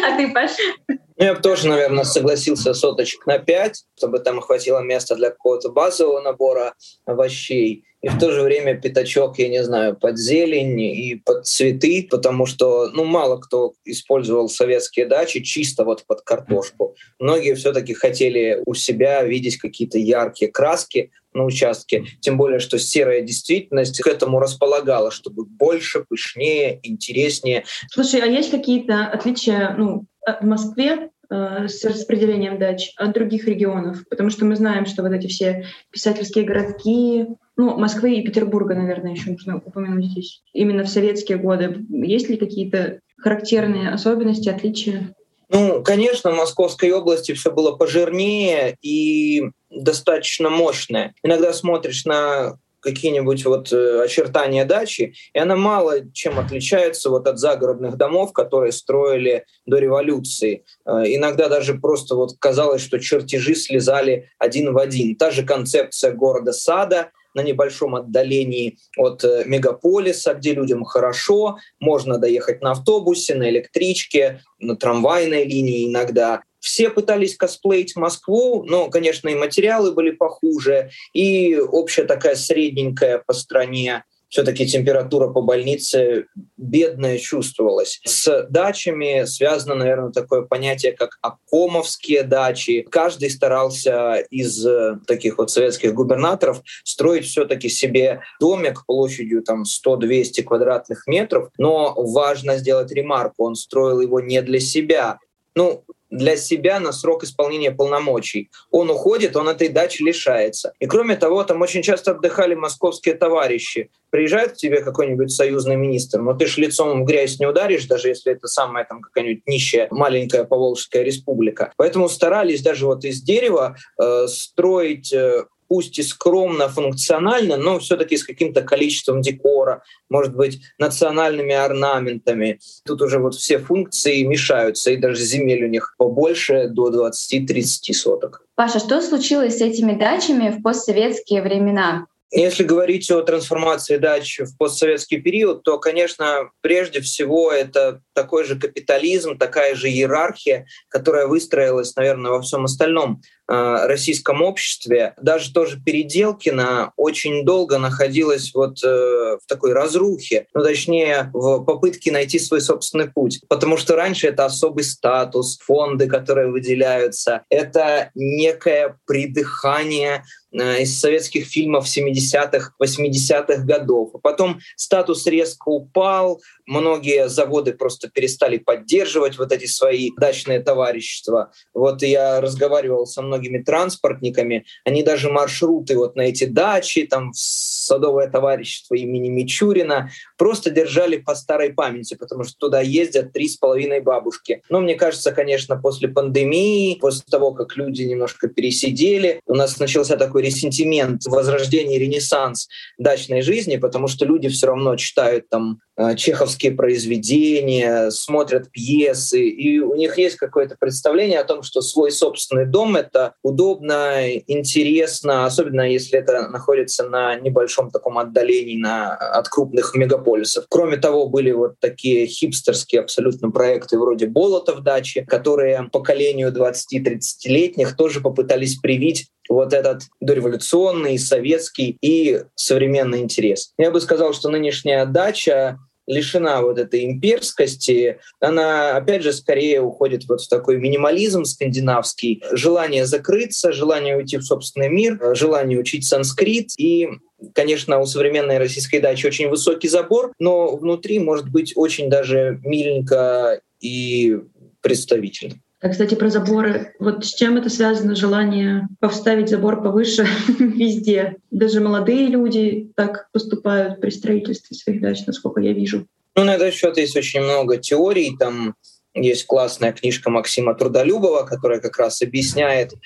А 0.07 0.17
ты, 0.17 0.31
Паш? 0.33 0.51
Ну, 0.89 0.97
я 1.17 1.35
бы 1.35 1.41
тоже, 1.41 1.69
наверное, 1.69 2.05
согласился 2.05 2.75
соточек 2.75 3.27
на 3.27 3.39
5, 3.39 3.85
чтобы 3.97 4.19
там 4.19 4.41
хватило 4.41 4.81
места 4.81 5.17
для 5.17 5.31
какого-то 5.31 5.71
базового 5.71 6.21
набора 6.21 6.75
овощей. 7.07 7.85
И 8.03 8.09
в 8.09 8.19
то 8.19 8.33
же 8.33 8.43
время 8.43 8.81
пятачок, 8.81 9.39
я 9.39 9.49
не 9.49 9.63
знаю, 9.63 9.95
под 9.95 10.19
зелень 10.19 10.81
и 10.81 11.17
под 11.17 11.47
цветы, 11.47 12.07
потому 12.11 12.47
что 12.47 12.91
ну, 12.93 13.05
мало 13.05 13.39
кто 13.39 13.75
использовал 13.85 14.49
советские 14.49 15.07
дачи 15.07 15.43
чисто 15.43 15.85
вот 15.85 16.05
под 16.07 16.23
картошку. 16.23 16.97
Многие 17.19 17.55
все-таки 17.55 17.93
хотели 17.93 18.63
у 18.65 18.75
себя 18.75 19.23
видеть 19.23 19.59
какие-то 19.59 19.99
яркие 19.99 20.51
краски, 20.51 21.11
на 21.33 21.45
участке. 21.45 22.05
Тем 22.21 22.37
более, 22.37 22.59
что 22.59 22.79
серая 22.79 23.23
действительность 23.23 24.01
к 24.01 24.07
этому 24.07 24.41
располагала, 24.41 25.11
чтобы 25.11 25.45
больше, 25.45 26.05
пышнее, 26.09 26.81
интереснее. 26.83 27.65
Слушай, 27.91 28.21
а 28.23 28.27
есть 28.27 28.51
какие-то 28.51 29.07
отличия 29.07 29.75
ну, 29.79 30.07
в 30.27 30.45
Москве 30.45 31.11
э, 31.31 31.69
с 31.69 31.85
распределением 31.85 32.59
дач 32.59 32.93
от 32.97 33.13
других 33.13 33.47
регионов? 33.47 34.05
Потому 34.09 34.31
что 34.31 34.45
мы 34.45 34.57
знаем, 34.57 34.87
что 34.87 35.03
вот 35.03 35.13
эти 35.13 35.29
все 35.29 35.67
писательские 35.91 36.45
городки, 36.45 37.27
ну, 37.61 37.77
Москвы 37.77 38.15
и 38.15 38.23
Петербурга, 38.23 38.75
наверное, 38.75 39.13
еще 39.13 39.33
нужно 39.33 39.59
упомянуть 39.59 40.07
здесь. 40.07 40.43
Именно 40.55 40.85
в 40.85 40.89
советские 40.89 41.37
годы 41.37 41.85
есть 41.91 42.31
ли 42.31 42.39
какие-то 42.39 43.01
характерные 43.19 43.91
особенности, 43.91 44.49
отличия? 44.49 45.15
Ну, 45.51 45.83
конечно, 45.83 46.31
в 46.31 46.37
Московской 46.37 46.91
области 46.91 47.33
все 47.33 47.51
было 47.51 47.73
пожирнее 47.73 48.79
и 48.81 49.51
достаточно 49.69 50.49
мощное. 50.49 51.13
Иногда 51.23 51.53
смотришь 51.53 52.07
на 52.07 52.57
какие-нибудь 52.81 53.45
вот 53.45 53.71
э, 53.75 54.03
очертания 54.03 54.65
дачи, 54.65 55.13
и 55.35 55.39
она 55.39 55.55
мало 55.55 56.11
чем 56.15 56.39
отличается 56.39 57.11
вот 57.11 57.29
от 57.29 57.39
загородных 57.39 57.99
домов, 57.99 58.33
которые 58.33 58.73
строили 58.73 59.45
до 59.67 59.77
революции. 59.77 60.65
Э, 60.87 61.03
иногда 61.05 61.51
даже 61.51 61.75
просто 61.75 62.15
вот 62.15 62.37
казалось, 62.39 62.81
что 62.81 62.99
чертежи 62.99 63.55
слезали 63.55 64.31
один 64.39 64.73
в 64.73 64.79
один. 64.79 65.15
Та 65.17 65.31
же 65.31 65.45
концепция 65.45 66.13
города-сада, 66.13 67.11
на 67.35 67.43
небольшом 67.43 67.95
отдалении 67.95 68.79
от 68.97 69.25
э, 69.25 69.45
мегаполиса, 69.47 70.35
где 70.35 70.55
людям 70.55 70.85
хорошо, 70.85 71.59
можно 71.79 72.19
доехать 72.19 72.63
на 72.63 72.73
автобусе, 72.73 73.35
на 73.35 73.49
электричке, 73.51 74.43
на 74.59 74.77
трамвайной 74.77 75.45
линии 75.45 75.89
иногда. 75.89 76.43
Все 76.61 76.91
пытались 76.91 77.37
косплеить 77.37 77.97
Москву, 77.97 78.65
но, 78.65 78.91
конечно, 78.91 79.29
и 79.29 79.35
материалы 79.35 79.93
были 79.93 80.11
похуже, 80.11 80.91
и 81.15 81.57
общая 81.57 82.05
такая 82.05 82.35
средненькая 82.35 83.23
по 83.27 83.33
стране 83.33 84.05
все-таки 84.31 84.67
температура 84.67 85.29
по 85.29 85.43
больнице 85.43 86.27
бедная 86.57 87.19
чувствовалась. 87.19 88.01
С 88.05 88.47
дачами 88.49 89.25
связано, 89.27 89.75
наверное, 89.75 90.13
такое 90.13 90.43
понятие, 90.43 90.93
как 90.93 91.19
акомовские 91.21 92.23
дачи. 92.23 92.87
Каждый 92.91 93.31
старался 93.31 94.17
из 94.31 94.65
э, 94.65 94.99
таких 95.07 95.39
вот 95.39 95.51
советских 95.51 95.93
губернаторов 95.95 96.63
строить 96.85 97.27
все-таки 97.27 97.69
себе 97.69 98.23
домик 98.41 98.87
площадью 98.87 99.43
там 99.43 99.65
100-200 99.65 100.43
квадратных 100.45 101.07
метров, 101.07 101.51
но 101.59 101.95
важно 101.97 102.57
сделать 102.57 102.93
ремарку, 102.93 103.45
он 103.45 103.57
строил 103.57 104.01
его 104.01 104.21
не 104.21 104.41
для 104.43 104.61
себя, 104.61 105.19
ну, 105.61 105.85
для 106.09 106.39
себя 106.39 106.81
на 106.81 106.91
срок 106.91 107.23
исполнения 107.23 107.71
полномочий. 107.71 108.51
Он 108.71 108.89
уходит, 108.89 109.37
он 109.37 109.47
этой 109.47 109.69
дачи 109.69 110.03
лишается. 110.03 110.73
И 110.81 110.87
кроме 110.87 111.17
того, 111.17 111.45
там 111.45 111.61
очень 111.61 111.83
часто 111.83 112.13
отдыхали 112.13 112.55
московские 112.55 113.15
товарищи. 113.15 113.91
Приезжает 114.09 114.53
к 114.53 114.57
тебе 114.57 114.83
какой-нибудь 114.83 115.31
союзный 115.31 115.77
министр, 115.77 116.23
но 116.23 116.33
ты 116.33 116.47
ж 116.47 116.57
лицом 116.57 117.03
в 117.03 117.05
грязь 117.05 117.39
не 117.39 117.47
ударишь, 117.47 117.85
даже 117.85 118.09
если 118.09 118.33
это 118.33 118.49
самая 118.49 118.87
там 118.87 119.03
какая-нибудь 119.03 119.43
нищая 119.47 119.89
маленькая 119.91 120.45
Поволжская 120.45 121.03
республика. 121.03 121.73
Поэтому 121.77 122.09
старались 122.09 122.63
даже 122.63 122.87
вот 122.87 123.05
из 123.05 123.21
дерева 123.21 123.77
э, 124.03 124.27
строить 124.29 125.13
э, 125.13 125.45
пусть 125.71 126.01
и 126.01 126.03
скромно, 126.03 126.69
функционально, 126.69 127.57
но 127.57 127.79
все-таки 127.79 128.17
с 128.17 128.25
каким-то 128.25 128.63
количеством 128.63 129.23
декора, 129.23 129.85
может 130.09 130.35
быть, 130.35 130.61
национальными 130.79 131.55
орнаментами. 131.55 132.59
Тут 132.85 133.01
уже 133.03 133.21
вот 133.21 133.37
все 133.37 133.59
функции 133.59 134.25
мешаются, 134.25 134.91
и 134.91 134.97
даже 134.97 135.23
земель 135.23 135.65
у 135.65 135.69
них 135.69 135.95
побольше, 135.97 136.67
до 136.69 136.91
20-30 136.91 137.93
соток. 137.95 138.45
Паша, 138.57 138.81
что 138.81 139.01
случилось 139.01 139.59
с 139.59 139.63
этими 139.63 139.97
дачами 139.97 140.51
в 140.51 140.61
постсоветские 140.61 141.41
времена? 141.41 142.07
Если 142.33 142.63
говорить 142.63 143.11
о 143.11 143.23
трансформации 143.23 143.97
дач 143.97 144.39
в 144.39 144.57
постсоветский 144.57 145.21
период, 145.21 145.65
то, 145.65 145.79
конечно, 145.79 146.51
прежде 146.61 147.01
всего 147.01 147.51
это 147.51 148.03
такой 148.13 148.45
же 148.45 148.57
капитализм, 148.57 149.37
такая 149.37 149.75
же 149.75 149.89
иерархия, 149.89 150.67
которая 150.89 151.27
выстроилась, 151.27 151.97
наверное, 151.97 152.31
во 152.31 152.41
всем 152.41 152.67
остальном 152.67 153.21
российском 153.51 154.43
обществе, 154.43 155.15
даже 155.21 155.53
тоже 155.53 155.81
Переделкина 155.85 156.93
очень 156.97 157.45
долго 157.45 157.79
находилась 157.79 158.53
вот 158.55 158.83
э, 158.85 158.87
в 158.89 159.41
такой 159.49 159.73
разрухе, 159.73 160.47
ну 160.55 160.63
точнее 160.63 161.31
в 161.33 161.65
попытке 161.65 162.13
найти 162.13 162.39
свой 162.39 162.61
собственный 162.61 163.11
путь, 163.11 163.41
потому 163.49 163.77
что 163.77 163.97
раньше 163.97 164.29
это 164.29 164.45
особый 164.45 164.85
статус, 164.85 165.59
фонды, 165.59 166.07
которые 166.07 166.51
выделяются, 166.51 167.43
это 167.49 168.11
некое 168.15 168.99
придыхание 169.07 170.25
э, 170.53 170.83
из 170.83 171.01
советских 171.01 171.47
фильмов 171.47 171.87
70-х, 171.87 172.73
80-х 172.81 173.65
годов. 173.65 174.13
Потом 174.23 174.61
статус 174.77 175.27
резко 175.27 175.69
упал, 175.69 176.41
многие 176.67 177.29
заводы 177.29 177.73
просто 177.73 178.09
перестали 178.09 178.59
поддерживать 178.59 179.39
вот 179.39 179.51
эти 179.53 179.67
свои 179.67 180.11
дачные 180.17 180.61
товарищества. 180.61 181.53
Вот 181.75 182.03
я 182.03 182.41
разговаривал 182.41 183.07
со 183.07 183.23
многими 183.23 183.40
транспортниками, 183.59 184.65
они 184.85 185.03
даже 185.03 185.31
маршруты 185.31 185.97
вот 185.97 186.17
на 186.17 186.23
эти 186.23 186.45
дачи, 186.45 187.07
там 187.07 187.33
в 187.33 187.39
садовое 187.39 188.29
товарищество 188.29 188.95
имени 188.95 189.29
Мичурина, 189.29 190.11
просто 190.37 190.71
держали 190.71 191.17
по 191.17 191.35
старой 191.35 191.73
памяти, 191.73 192.15
потому 192.15 192.45
что 192.45 192.55
туда 192.59 192.81
ездят 192.81 193.33
три 193.33 193.49
с 193.49 193.57
половиной 193.57 194.01
бабушки. 194.01 194.63
Но 194.69 194.81
мне 194.81 194.95
кажется, 194.95 195.33
конечно, 195.33 195.77
после 195.77 196.09
пандемии, 196.09 196.99
после 197.01 197.25
того, 197.31 197.53
как 197.53 197.77
люди 197.77 198.03
немножко 198.03 198.49
пересидели, 198.49 199.41
у 199.47 199.55
нас 199.55 199.79
начался 199.79 200.17
такой 200.17 200.43
ресентимент, 200.43 201.25
возрождение, 201.27 201.99
ренессанс 201.99 202.69
дачной 202.99 203.43
жизни, 203.43 203.77
потому 203.77 204.09
что 204.09 204.25
люди 204.25 204.49
все 204.49 204.67
равно 204.67 204.97
читают 204.97 205.49
там 205.49 205.81
чеховские 206.17 206.73
произведения, 206.73 208.11
смотрят 208.11 208.71
пьесы, 208.71 209.43
и 209.49 209.81
у 209.81 209.95
них 209.95 210.19
есть 210.19 210.37
какое-то 210.37 210.77
представление 210.79 211.41
о 211.41 211.45
том, 211.45 211.63
что 211.63 211.81
свой 211.81 212.13
собственный 212.13 212.67
дом— 212.67 212.97
это 212.97 213.35
удобно, 213.43 214.37
интересно, 214.37 215.47
особенно 215.47 215.83
если 215.83 216.19
это 216.19 216.49
находится 216.49 217.05
на 217.05 217.37
небольшом 217.37 217.91
таком 217.91 218.19
отдалении 218.19 218.79
на, 218.79 219.15
от 219.15 219.49
крупных 219.49 219.95
мегаполисов. 219.95 220.65
Кроме 220.69 220.97
того, 220.97 221.27
были 221.29 221.51
вот 221.51 221.75
такие 221.81 222.27
хипстерские 222.27 223.03
абсолютно 223.03 223.51
проекты 223.51 223.99
вроде 223.99 224.27
«Болотов 224.27 224.81
дачи», 224.81 225.25
которые 225.25 225.89
поколению 225.93 226.53
20-30-летних 226.53 227.97
тоже 227.97 228.21
попытались 228.21 228.77
привить 228.77 229.29
вот 229.49 229.73
этот 229.73 230.05
дореволюционный, 230.21 231.19
советский 231.19 231.99
и 232.01 232.45
современный 232.55 233.21
интерес. 233.21 233.73
Я 233.77 233.91
бы 233.91 234.01
сказал, 234.01 234.33
что 234.33 234.49
нынешняя 234.49 235.05
дача 235.07 235.79
лишена 236.07 236.63
вот 236.63 236.79
этой 236.79 237.05
имперскости, 237.05 238.19
она, 238.41 238.97
опять 238.97 239.23
же, 239.23 239.33
скорее 239.33 239.81
уходит 239.81 240.25
вот 240.29 240.41
в 240.41 240.49
такой 240.49 240.79
минимализм 240.79 241.45
скандинавский, 241.45 242.43
желание 242.53 243.07
закрыться, 243.07 243.73
желание 243.73 244.17
уйти 244.17 244.37
в 244.39 244.43
собственный 244.43 244.89
мир, 244.89 245.19
желание 245.35 245.79
учить 245.79 246.07
санскрит 246.07 246.71
и 246.79 247.09
Конечно, 247.55 247.99
у 248.01 248.05
современной 248.05 248.59
российской 248.59 249.01
дачи 249.01 249.27
очень 249.27 249.49
высокий 249.49 249.89
забор, 249.89 250.35
но 250.39 250.77
внутри 250.77 251.19
может 251.19 251.49
быть 251.49 251.73
очень 251.75 252.11
даже 252.11 252.61
миленько 252.63 253.63
и 253.81 254.39
представительно. 254.83 255.55
А, 255.83 255.89
кстати, 255.89 256.15
про 256.15 256.29
заборы. 256.29 256.95
Вот 256.99 257.25
с 257.25 257.35
чем 257.35 257.57
это 257.57 257.71
связано 257.71 258.15
желание 258.15 258.87
поставить 259.01 259.49
забор 259.49 259.83
повыше 259.83 260.27
везде? 260.59 261.37
Даже 261.51 261.81
молодые 261.81 262.27
люди 262.27 262.93
так 262.97 263.31
поступают 263.33 264.01
при 264.01 264.11
строительстве 264.11 264.77
своих 264.77 265.01
дач, 265.01 265.25
насколько 265.27 265.61
я 265.61 265.73
вижу. 265.73 266.07
Ну, 266.37 266.45
на 266.45 266.57
этот 266.57 266.75
счет 266.75 266.99
есть 266.99 267.17
очень 267.17 267.41
много 267.41 267.79
теорий. 267.79 268.37
Там 268.39 268.75
есть 269.15 269.47
классная 269.47 269.93
книжка 269.93 270.31
Максима 270.31 270.75
Трудолюбова, 270.75 271.45
которая 271.45 271.81
как 271.81 271.99
раз 271.99 272.21
объясняет 272.21 272.93
э, 272.93 272.97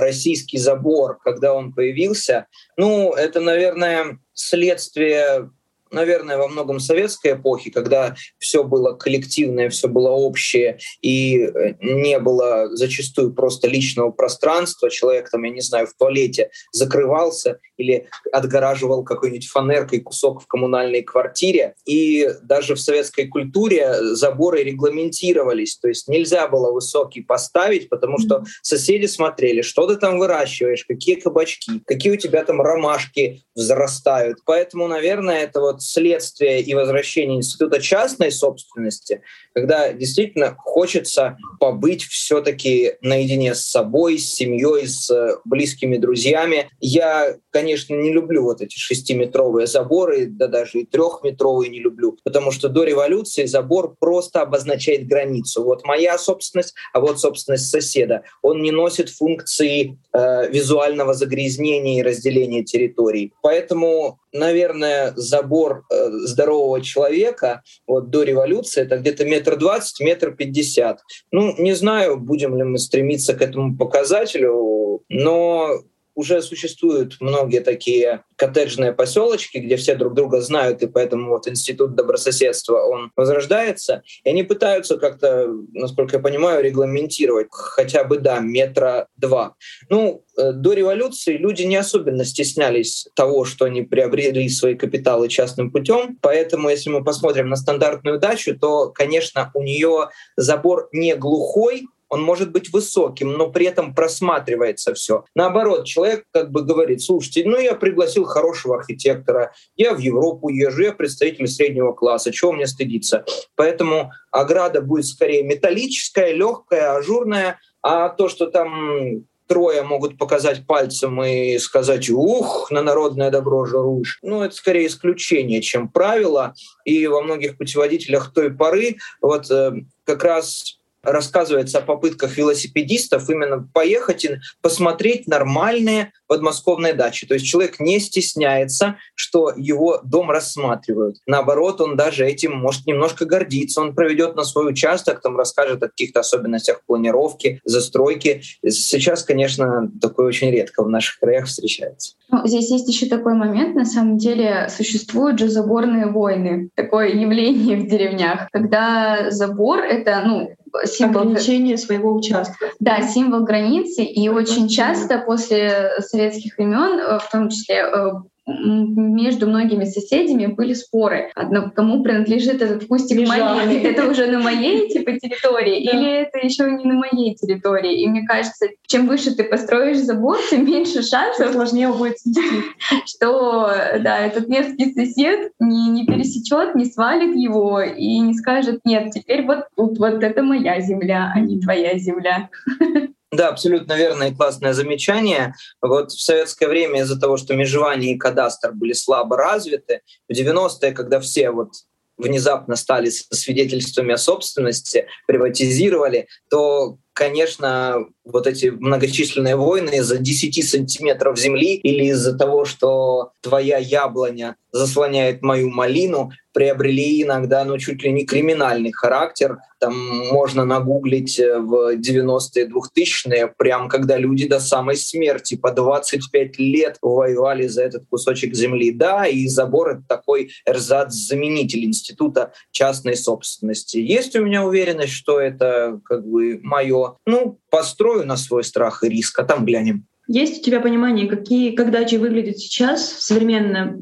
российский 0.00 0.58
забор, 0.58 1.18
когда 1.22 1.52
он 1.52 1.72
появился. 1.72 2.46
Ну, 2.78 3.12
это, 3.12 3.40
наверное, 3.40 4.18
следствие 4.32 5.50
наверное, 5.90 6.38
во 6.38 6.48
многом 6.48 6.80
советской 6.80 7.32
эпохи, 7.32 7.70
когда 7.70 8.14
все 8.38 8.64
было 8.64 8.92
коллективное, 8.94 9.70
все 9.70 9.88
было 9.88 10.10
общее, 10.10 10.78
и 11.00 11.38
э, 11.38 11.74
не 11.80 12.18
было 12.18 12.68
зачастую 12.76 13.34
просто 13.34 13.68
личного 13.68 14.10
пространства. 14.10 14.90
Человек 14.90 15.30
там, 15.30 15.42
я 15.44 15.50
не 15.50 15.60
знаю, 15.60 15.86
в 15.86 15.94
туалете 15.94 16.50
закрывался 16.72 17.58
или 17.76 18.08
отгораживал 18.32 19.04
какой-нибудь 19.04 19.46
фанеркой 19.46 20.00
кусок 20.00 20.42
в 20.42 20.46
коммунальной 20.46 21.02
квартире. 21.02 21.74
И 21.84 22.28
даже 22.42 22.74
в 22.74 22.80
советской 22.80 23.26
культуре 23.26 24.14
заборы 24.14 24.62
регламентировались, 24.62 25.76
то 25.76 25.88
есть 25.88 26.08
нельзя 26.08 26.48
было 26.48 26.72
высокий 26.72 27.22
поставить, 27.22 27.88
потому 27.88 28.18
что 28.18 28.44
соседи 28.62 29.06
смотрели, 29.06 29.62
что 29.62 29.86
ты 29.86 29.96
там 29.96 30.18
выращиваешь, 30.18 30.84
какие 30.84 31.16
кабачки, 31.16 31.80
какие 31.86 32.12
у 32.12 32.16
тебя 32.16 32.44
там 32.44 32.60
ромашки 32.60 33.42
взрастают. 33.54 34.38
Поэтому, 34.44 34.88
наверное, 34.88 35.42
это 35.42 35.60
вот 35.60 35.75
следствие 35.82 36.62
и 36.62 36.74
возвращение 36.74 37.38
института 37.38 37.80
частной 37.80 38.32
собственности, 38.32 39.22
когда 39.54 39.92
действительно 39.92 40.54
хочется 40.58 41.36
побыть 41.60 42.04
все-таки 42.04 42.94
наедине 43.00 43.54
с 43.54 43.64
собой, 43.64 44.18
с 44.18 44.34
семьей, 44.34 44.86
с 44.86 45.38
близкими 45.44 45.96
друзьями. 45.96 46.68
Я, 46.80 47.36
конечно, 47.50 47.94
не 47.94 48.12
люблю 48.12 48.42
вот 48.42 48.60
эти 48.60 48.76
шестиметровые 48.76 49.66
заборы, 49.66 50.26
да 50.26 50.46
даже 50.46 50.80
и 50.80 50.86
трехметровые 50.86 51.70
не 51.70 51.80
люблю, 51.80 52.18
потому 52.24 52.50
что 52.50 52.68
до 52.68 52.84
революции 52.84 53.46
забор 53.46 53.94
просто 53.98 54.42
обозначает 54.42 55.06
границу. 55.06 55.64
Вот 55.64 55.84
моя 55.84 56.18
собственность, 56.18 56.74
а 56.92 57.00
вот 57.00 57.20
собственность 57.20 57.70
соседа. 57.70 58.22
Он 58.42 58.62
не 58.62 58.70
носит 58.70 59.10
функции 59.10 59.98
э, 60.12 60.50
визуального 60.50 61.14
загрязнения 61.14 62.00
и 62.00 62.02
разделения 62.02 62.62
территорий. 62.64 63.32
Поэтому, 63.42 64.18
наверное, 64.38 65.12
забор 65.16 65.84
э, 65.90 66.10
здорового 66.24 66.80
человека 66.80 67.62
вот 67.86 68.10
до 68.10 68.22
революции 68.22 68.82
это 68.82 68.98
где-то 68.98 69.24
метр 69.24 69.56
двадцать, 69.56 70.00
метр 70.00 70.32
пятьдесят. 70.34 71.00
Ну, 71.32 71.54
не 71.58 71.72
знаю, 71.74 72.18
будем 72.18 72.56
ли 72.56 72.64
мы 72.64 72.78
стремиться 72.78 73.34
к 73.34 73.42
этому 73.42 73.76
показателю, 73.76 75.02
но 75.08 75.70
уже 76.16 76.42
существуют 76.42 77.18
многие 77.20 77.60
такие 77.60 78.24
коттеджные 78.36 78.92
поселочки, 78.92 79.58
где 79.58 79.76
все 79.76 79.94
друг 79.94 80.14
друга 80.14 80.40
знают, 80.40 80.82
и 80.82 80.86
поэтому 80.86 81.28
вот 81.28 81.46
институт 81.46 81.94
добрососедства, 81.94 82.78
он 82.78 83.12
возрождается. 83.16 84.02
И 84.24 84.30
они 84.30 84.42
пытаются 84.42 84.96
как-то, 84.96 85.48
насколько 85.72 86.16
я 86.16 86.22
понимаю, 86.22 86.64
регламентировать 86.64 87.48
хотя 87.50 88.02
бы, 88.02 88.18
да, 88.18 88.40
метра 88.40 89.08
два. 89.16 89.54
Ну, 89.90 90.24
э, 90.38 90.52
до 90.52 90.72
революции 90.72 91.36
люди 91.36 91.62
не 91.62 91.76
особенно 91.76 92.24
стеснялись 92.24 93.06
того, 93.14 93.44
что 93.44 93.66
они 93.66 93.82
приобрели 93.82 94.48
свои 94.48 94.74
капиталы 94.74 95.28
частным 95.28 95.70
путем. 95.70 96.18
Поэтому, 96.22 96.70
если 96.70 96.88
мы 96.90 97.04
посмотрим 97.04 97.50
на 97.50 97.56
стандартную 97.56 98.18
дачу, 98.18 98.58
то, 98.58 98.88
конечно, 98.88 99.50
у 99.52 99.62
нее 99.62 100.08
забор 100.36 100.88
не 100.92 101.14
глухой, 101.14 101.86
он 102.08 102.22
может 102.22 102.52
быть 102.52 102.72
высоким, 102.72 103.32
но 103.32 103.50
при 103.50 103.66
этом 103.66 103.94
просматривается 103.94 104.94
все. 104.94 105.24
Наоборот, 105.34 105.86
человек 105.86 106.24
как 106.32 106.50
бы 106.50 106.62
говорит, 106.62 107.02
слушайте, 107.02 107.44
ну 107.44 107.58
я 107.58 107.74
пригласил 107.74 108.24
хорошего 108.24 108.76
архитектора, 108.76 109.52
я 109.76 109.94
в 109.94 109.98
Европу 109.98 110.48
езжу, 110.48 110.82
я 110.82 110.92
представитель 110.92 111.48
среднего 111.48 111.92
класса, 111.92 112.32
чего 112.32 112.52
мне 112.52 112.66
стыдиться? 112.66 113.24
Поэтому 113.54 114.12
ограда 114.30 114.80
будет 114.80 115.06
скорее 115.06 115.42
металлическая, 115.42 116.32
легкая, 116.32 116.96
ажурная, 116.96 117.58
а 117.82 118.08
то, 118.08 118.28
что 118.28 118.46
там 118.46 119.24
трое 119.46 119.82
могут 119.82 120.18
показать 120.18 120.66
пальцем 120.66 121.22
и 121.22 121.58
сказать 121.58 122.10
«ух, 122.10 122.70
на 122.70 122.82
народное 122.82 123.30
добро 123.30 123.64
жаруешь». 123.64 124.18
Ну, 124.22 124.42
это 124.42 124.54
скорее 124.54 124.86
исключение, 124.86 125.62
чем 125.62 125.88
правило. 125.88 126.54
И 126.84 127.06
во 127.06 127.22
многих 127.22 127.56
путеводителях 127.56 128.32
той 128.32 128.50
поры 128.52 128.96
вот 129.20 129.50
э, 129.50 129.72
как 130.04 130.24
раз 130.24 130.78
рассказывается 131.06 131.78
о 131.78 131.82
попытках 131.82 132.36
велосипедистов 132.36 133.28
именно 133.30 133.68
поехать 133.72 134.24
и 134.24 134.36
посмотреть 134.60 135.26
нормальные 135.26 136.12
подмосковные 136.26 136.92
дачи. 136.92 137.26
То 137.26 137.34
есть 137.34 137.46
человек 137.46 137.80
не 137.80 138.00
стесняется, 138.00 138.96
что 139.14 139.52
его 139.56 140.00
дом 140.02 140.30
рассматривают. 140.30 141.18
Наоборот, 141.26 141.80
он 141.80 141.96
даже 141.96 142.26
этим 142.26 142.56
может 142.56 142.86
немножко 142.86 143.24
гордиться. 143.24 143.80
Он 143.80 143.94
проведет 143.94 144.36
на 144.36 144.44
свой 144.44 144.70
участок, 144.70 145.20
там 145.20 145.36
расскажет 145.36 145.82
о 145.82 145.88
каких-то 145.88 146.20
особенностях 146.20 146.82
планировки, 146.86 147.60
застройки. 147.64 148.42
Сейчас, 148.66 149.22
конечно, 149.22 149.90
такое 150.00 150.26
очень 150.26 150.50
редко 150.50 150.82
в 150.82 150.88
наших 150.88 151.20
краях 151.20 151.46
встречается. 151.46 152.14
Ну, 152.30 152.46
здесь 152.46 152.70
есть 152.70 152.88
еще 152.88 153.06
такой 153.06 153.34
момент. 153.34 153.76
На 153.76 153.84
самом 153.84 154.18
деле 154.18 154.68
существуют 154.68 155.38
же 155.38 155.48
заборные 155.48 156.06
войны. 156.06 156.70
Такое 156.74 157.08
явление 157.08 157.76
в 157.76 157.88
деревнях, 157.88 158.48
когда 158.52 159.30
забор— 159.30 159.78
это 159.80 160.22
ну, 160.24 160.50
символ 160.84 161.22
ограничения 161.22 161.76
своего 161.76 162.14
участка. 162.14 162.70
Да, 162.80 163.02
символ 163.02 163.44
границы. 163.44 164.04
И 164.04 164.28
очень 164.28 164.68
часто 164.68 165.18
после 165.18 165.92
советских 166.00 166.56
времен, 166.58 166.98
э, 166.98 167.18
в 167.18 167.30
том 167.30 167.48
числе 167.48 167.76
э, 167.76 168.12
между 168.46 169.48
многими 169.48 169.84
соседями 169.84 170.46
были 170.46 170.72
споры. 170.72 171.30
Одно, 171.34 171.70
кому 171.74 172.02
принадлежит 172.02 172.62
этот 172.62 172.86
кустик 172.86 173.26
малины? 173.26 173.72
Это 173.84 174.08
уже 174.08 174.26
на 174.26 174.38
моей 174.38 174.88
типа 174.88 175.12
территории 175.12 175.80
или 175.80 176.22
это 176.22 176.38
еще 176.38 176.70
не 176.70 176.84
на 176.84 176.94
моей 176.94 177.34
территории? 177.34 178.02
И 178.02 178.08
мне 178.08 178.24
кажется, 178.24 178.68
чем 178.86 179.06
выше 179.06 179.34
ты 179.34 179.44
построишь 179.44 179.98
забор, 179.98 180.38
тем 180.48 180.64
меньше 180.64 181.02
шансов. 181.02 181.52
Сложнее 181.52 181.92
будет 181.92 182.16
Что 183.06 183.70
да, 184.00 184.18
этот 184.18 184.48
мерзкий 184.48 184.92
сосед 184.92 185.52
не, 185.58 185.88
не 185.90 186.06
пересечет, 186.06 186.74
не 186.74 186.84
свалит 186.84 187.34
его 187.34 187.80
и 187.80 188.18
не 188.18 188.34
скажет, 188.34 188.80
нет, 188.84 189.10
теперь 189.12 189.44
вот 189.44 189.64
тут 189.76 189.98
вот 189.98 190.22
это 190.22 190.42
моя 190.42 190.80
земля, 190.80 191.32
а 191.34 191.40
не 191.40 191.60
твоя 191.60 191.98
земля. 191.98 192.48
Да, 193.36 193.48
абсолютно 193.48 193.92
верное 193.92 194.30
и 194.30 194.34
классное 194.34 194.72
замечание. 194.72 195.54
Вот 195.82 196.10
в 196.10 196.18
советское 196.18 196.68
время 196.68 197.00
из-за 197.00 197.20
того, 197.20 197.36
что 197.36 197.54
межевание 197.54 198.14
и 198.14 198.18
кадастр 198.18 198.72
были 198.72 198.94
слабо 198.94 199.36
развиты, 199.36 200.00
в 200.26 200.32
90-е, 200.32 200.92
когда 200.92 201.20
все 201.20 201.50
вот 201.50 201.72
внезапно 202.16 202.76
стали 202.76 203.10
со 203.10 203.36
свидетельствами 203.36 204.14
о 204.14 204.16
собственности, 204.16 205.06
приватизировали, 205.26 206.28
то 206.48 206.96
конечно, 207.16 208.04
вот 208.24 208.46
эти 208.46 208.66
многочисленные 208.66 209.56
войны 209.56 209.96
из-за 209.96 210.18
10 210.18 210.68
сантиметров 210.68 211.38
земли 211.38 211.74
или 211.74 212.04
из-за 212.04 212.36
того, 212.36 212.66
что 212.66 213.32
твоя 213.40 213.78
яблоня 213.78 214.56
заслоняет 214.70 215.42
мою 215.42 215.70
малину, 215.70 216.30
приобрели 216.52 217.22
иногда, 217.22 217.64
ну, 217.64 217.78
чуть 217.78 218.02
ли 218.02 218.12
не 218.12 218.24
криминальный 218.24 218.92
характер. 218.92 219.58
Там 219.78 219.94
можно 220.32 220.64
нагуглить 220.64 221.38
э, 221.38 221.58
в 221.58 221.96
90-е, 221.96 222.68
2000-е, 222.68 223.52
прям 223.58 223.90
когда 223.90 224.16
люди 224.16 224.48
до 224.48 224.58
самой 224.58 224.96
смерти 224.96 225.54
по 225.54 225.70
25 225.70 226.58
лет 226.58 226.96
воевали 227.02 227.66
за 227.66 227.82
этот 227.82 228.06
кусочек 228.08 228.54
земли. 228.54 228.90
Да, 228.90 229.26
и 229.26 229.46
забор— 229.48 229.88
это 229.90 230.02
такой 230.08 230.50
эрзац-заменитель 230.64 231.84
института 231.84 232.52
частной 232.70 233.16
собственности. 233.16 233.98
Есть 233.98 234.34
у 234.34 234.42
меня 234.42 234.64
уверенность, 234.64 235.12
что 235.12 235.38
это 235.38 236.00
как 236.04 236.26
бы 236.26 236.58
мое 236.62 237.05
ну, 237.26 237.58
построю 237.70 238.26
на 238.26 238.36
свой 238.36 238.64
страх 238.64 239.04
и 239.04 239.08
риск, 239.08 239.38
а 239.38 239.44
там 239.44 239.64
глянем. 239.64 240.06
Есть 240.28 240.60
у 240.60 240.62
тебя 240.64 240.80
понимание, 240.80 241.28
какие, 241.28 241.76
как 241.76 241.92
дачи 241.92 242.16
выглядят 242.16 242.58
сейчас, 242.58 243.08
современно 243.08 243.96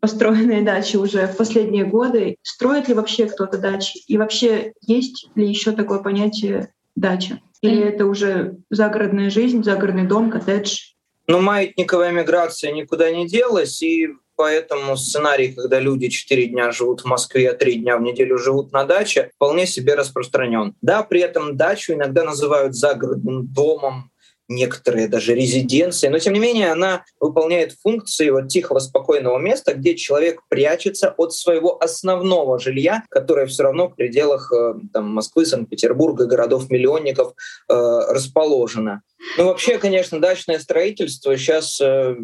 построенные 0.00 0.62
дачи 0.62 0.96
уже 0.96 1.28
в 1.28 1.36
последние 1.36 1.84
годы? 1.84 2.36
Строит 2.42 2.88
ли 2.88 2.94
вообще 2.94 3.26
кто-то 3.26 3.58
дачи? 3.58 3.98
И 4.08 4.18
вообще 4.18 4.72
есть 4.80 5.28
ли 5.36 5.48
еще 5.48 5.72
такое 5.72 6.00
понятие 6.00 6.72
дача? 6.96 7.40
Или 7.62 7.82
это 7.82 8.06
уже 8.06 8.56
загородная 8.70 9.30
жизнь, 9.30 9.62
загородный 9.62 10.06
дом, 10.06 10.30
коттедж? 10.30 10.78
Ну, 11.28 11.40
маятниковая 11.40 12.10
миграция 12.10 12.72
никуда 12.72 13.10
не 13.12 13.28
делась, 13.28 13.82
и 13.82 14.08
поэтому 14.38 14.96
сценарий, 14.96 15.52
когда 15.52 15.80
люди 15.80 16.08
4 16.08 16.46
дня 16.46 16.70
живут 16.70 17.00
в 17.00 17.04
Москве, 17.06 17.50
а 17.50 17.54
3 17.54 17.80
дня 17.80 17.98
в 17.98 18.02
неделю 18.02 18.38
живут 18.38 18.72
на 18.72 18.84
даче, 18.84 19.30
вполне 19.34 19.66
себе 19.66 19.96
распространен. 19.96 20.74
Да, 20.80 21.02
при 21.02 21.20
этом 21.20 21.56
дачу 21.56 21.92
иногда 21.92 22.22
называют 22.22 22.76
загородным 22.76 23.48
домом, 23.48 24.12
некоторые 24.48 25.08
даже 25.08 25.34
резиденции, 25.34 26.08
но 26.08 26.18
тем 26.18 26.32
не 26.32 26.40
менее 26.40 26.72
она 26.72 27.04
выполняет 27.20 27.72
функции 27.82 28.30
вот 28.30 28.48
тихого, 28.48 28.78
спокойного 28.78 29.38
места, 29.38 29.74
где 29.74 29.94
человек 29.94 30.40
прячется 30.48 31.12
от 31.16 31.34
своего 31.34 31.82
основного 31.82 32.58
жилья, 32.58 33.02
которое 33.10 33.46
все 33.46 33.64
равно 33.64 33.88
в 33.88 33.96
пределах 33.96 34.50
э, 34.52 34.74
там, 34.92 35.10
Москвы, 35.12 35.44
Санкт-Петербурга, 35.44 36.26
городов-миллионников 36.26 37.34
э, 37.68 37.74
расположено. 38.08 39.02
Ну 39.36 39.46
вообще, 39.46 39.78
конечно, 39.78 40.20
дачное 40.20 40.58
строительство 40.60 41.36
сейчас 41.36 41.78
э, 41.80 42.16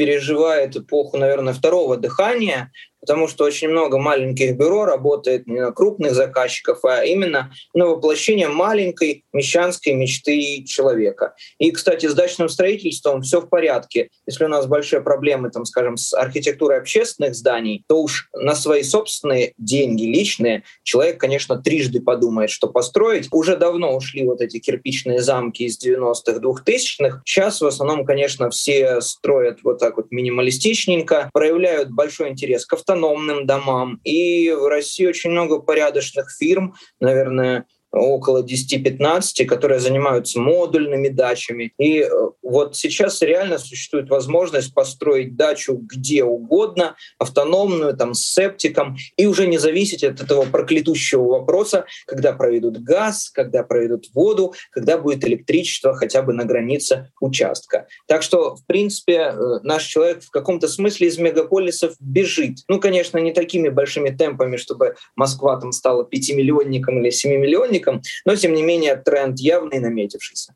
переживает 0.00 0.74
эпоху, 0.76 1.18
наверное, 1.18 1.52
второго 1.52 1.98
дыхания, 1.98 2.72
потому 3.00 3.28
что 3.28 3.44
очень 3.44 3.68
много 3.68 3.98
маленьких 3.98 4.56
бюро 4.56 4.84
работает 4.84 5.46
не 5.46 5.60
на 5.60 5.72
крупных 5.72 6.14
заказчиков, 6.14 6.84
а 6.84 7.04
именно 7.04 7.52
на 7.74 7.86
воплощение 7.86 8.48
маленькой 8.48 9.24
мещанской 9.32 9.92
мечты 9.92 10.64
человека. 10.64 11.34
И, 11.58 11.70
кстати, 11.70 12.06
с 12.06 12.14
дачным 12.14 12.48
строительством 12.48 13.22
все 13.22 13.40
в 13.40 13.48
порядке. 13.48 14.10
Если 14.26 14.44
у 14.44 14.48
нас 14.48 14.66
большие 14.66 15.00
проблемы, 15.00 15.50
там, 15.50 15.64
скажем, 15.64 15.96
с 15.96 16.12
архитектурой 16.12 16.78
общественных 16.78 17.34
зданий, 17.34 17.84
то 17.88 18.02
уж 18.02 18.28
на 18.34 18.54
свои 18.54 18.82
собственные 18.82 19.54
деньги 19.58 20.04
личные 20.04 20.64
человек, 20.82 21.18
конечно, 21.18 21.60
трижды 21.60 22.00
подумает, 22.00 22.50
что 22.50 22.68
построить. 22.68 23.28
Уже 23.32 23.56
давно 23.56 23.96
ушли 23.96 24.24
вот 24.24 24.40
эти 24.40 24.58
кирпичные 24.58 25.20
замки 25.20 25.64
из 25.64 25.78
90-х, 25.84 26.40
2000-х. 26.40 27.22
Сейчас 27.24 27.60
в 27.60 27.66
основном, 27.66 28.04
конечно, 28.04 28.50
все 28.50 29.00
строят 29.00 29.60
вот 29.62 29.78
так 29.78 29.96
вот 29.96 30.10
минималистичненько, 30.10 31.30
проявляют 31.32 31.90
большой 31.90 32.30
интерес 32.30 32.66
к 32.66 32.72
автономным 32.90 33.46
домам. 33.46 34.00
И 34.04 34.50
в 34.50 34.66
России 34.68 35.06
очень 35.06 35.30
много 35.30 35.60
порядочных 35.60 36.30
фирм, 36.30 36.74
наверное, 36.98 37.66
около 37.92 38.42
10-15, 38.42 39.44
которые 39.46 39.80
занимаются 39.80 40.40
модульными 40.40 41.08
дачами. 41.08 41.72
И 41.78 42.00
э, 42.00 42.08
вот 42.42 42.76
сейчас 42.76 43.20
реально 43.22 43.58
существует 43.58 44.08
возможность 44.10 44.74
построить 44.74 45.36
дачу 45.36 45.74
где 45.74 46.24
угодно, 46.24 46.96
автономную, 47.18 47.96
там, 47.96 48.14
с 48.14 48.20
септиком, 48.20 48.96
и 49.16 49.26
уже 49.26 49.46
не 49.46 49.58
зависеть 49.58 50.04
от 50.04 50.20
этого 50.20 50.44
проклятущего 50.44 51.24
вопроса, 51.24 51.84
когда 52.06 52.32
проведут 52.32 52.78
газ, 52.82 53.30
когда 53.30 53.62
проведут 53.62 54.06
воду, 54.14 54.54
когда 54.70 54.98
будет 54.98 55.24
электричество 55.24 55.94
хотя 55.94 56.22
бы 56.22 56.32
на 56.32 56.44
границе 56.44 57.10
участка. 57.20 57.86
Так 58.06 58.22
что, 58.22 58.56
в 58.56 58.64
принципе, 58.66 59.32
э, 59.32 59.58
наш 59.62 59.84
человек 59.84 60.22
в 60.22 60.30
каком-то 60.30 60.68
смысле 60.68 61.08
из 61.08 61.18
мегаполисов 61.18 61.94
бежит. 61.98 62.58
Ну, 62.68 62.80
конечно, 62.80 63.18
не 63.18 63.32
такими 63.32 63.68
большими 63.68 64.10
темпами, 64.10 64.56
чтобы 64.56 64.94
Москва 65.16 65.58
там 65.58 65.72
стала 65.72 66.04
пятимиллионником 66.04 67.00
или 67.00 67.10
семимиллионником 67.10 67.79
чиновникам, 67.80 68.02
но, 68.24 68.36
тем 68.36 68.54
не 68.54 68.62
менее, 68.62 68.96
тренд 68.96 69.38
явный, 69.38 69.78
наметившийся. 69.78 70.54